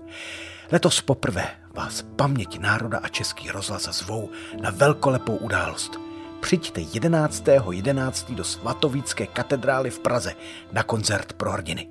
Letos 0.72 1.02
poprvé 1.02 1.48
vás 1.74 2.02
paměť 2.16 2.60
národa 2.60 3.00
a 3.04 3.08
český 3.08 3.52
rozhlas 3.52 3.84
zvou 3.84 4.30
na 4.62 4.70
velkolepou 4.70 5.36
událost. 5.36 6.07
Přijďte 6.40 6.82
11.11. 6.82 7.72
11. 7.72 8.32
do 8.32 8.44
Svatovícké 8.44 9.28
katedrály 9.28 9.90
v 9.90 10.00
Praze 10.00 10.34
na 10.72 10.84
koncert 10.84 11.34
pro 11.34 11.52
hrdiny. 11.52 11.90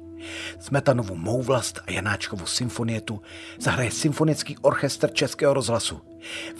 Smetanovu 0.60 1.16
Mou 1.16 1.42
vlast 1.42 1.78
a 1.86 1.92
Janáčkovu 1.92 2.46
symfonietu 2.46 3.22
zahraje 3.58 3.90
Symfonický 3.90 4.58
orchestr 4.58 5.12
Českého 5.12 5.54
rozhlasu. 5.54 6.00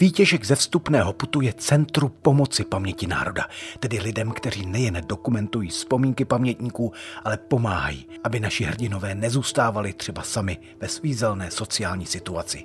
Výtěžek 0.01 0.45
ze 0.45 0.57
vstupného 0.57 1.13
putuje 1.13 1.53
Centru 1.53 2.09
pomoci 2.09 2.65
paměti 2.65 3.07
národa, 3.07 3.49
tedy 3.81 3.99
lidem, 3.99 4.31
kteří 4.31 4.67
nejen 4.67 5.01
dokumentují 5.07 5.69
vzpomínky 5.69 6.25
pamětníků, 6.25 6.93
ale 7.25 7.37
pomáhají, 7.37 8.07
aby 8.25 8.41
naši 8.41 8.65
hrdinové 8.65 9.15
nezůstávali 9.15 9.93
třeba 9.93 10.23
sami 10.23 10.59
ve 10.81 10.89
svízelné 10.89 11.51
sociální 11.51 12.07
situaci. 12.07 12.65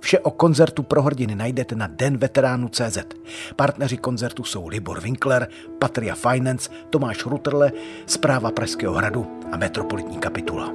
Vše 0.00 0.18
o 0.18 0.30
koncertu 0.30 0.82
pro 0.82 1.02
hrdiny 1.02 1.34
najdete 1.34 1.74
na 1.74 1.88
CZ. 2.70 2.98
Partneři 3.56 3.96
koncertu 3.96 4.44
jsou 4.44 4.68
Libor 4.68 5.00
Winkler, 5.00 5.48
Patria 5.78 6.14
Finance, 6.14 6.70
Tomáš 6.90 7.26
Ruterle, 7.26 7.72
Zpráva 8.06 8.50
Pražského 8.50 8.94
hradu 8.94 9.26
a 9.52 9.56
Metropolitní 9.56 10.18
kapitula. 10.18 10.72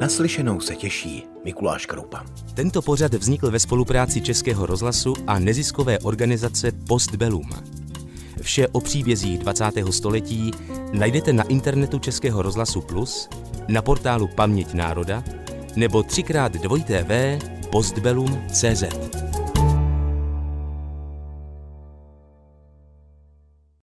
Naslyšenou 0.00 0.60
se 0.60 0.76
těší 0.76 1.26
Mikuláš 1.44 1.86
Kroupa. 1.86 2.24
Tento 2.54 2.82
pořad 2.82 3.14
vznikl 3.14 3.50
ve 3.50 3.58
spolupráci 3.58 4.20
Českého 4.20 4.66
rozhlasu 4.66 5.14
a 5.26 5.38
neziskové 5.38 5.98
organizace 5.98 6.72
Postbellum. 6.88 7.50
Vše 8.42 8.68
o 8.68 8.80
příbězích 8.80 9.38
20. 9.38 9.64
století 9.90 10.50
najdete 10.92 11.32
na 11.32 11.42
internetu 11.42 11.98
Českého 11.98 12.42
rozhlasu 12.42 12.80
Plus, 12.80 13.28
na 13.68 13.82
portálu 13.82 14.28
Paměť 14.28 14.74
národa 14.74 15.22
nebo 15.76 16.02
třikrát 16.02 16.52
dvojité 16.52 17.02
v 17.08 17.38
postbellum.cz. 17.70 18.84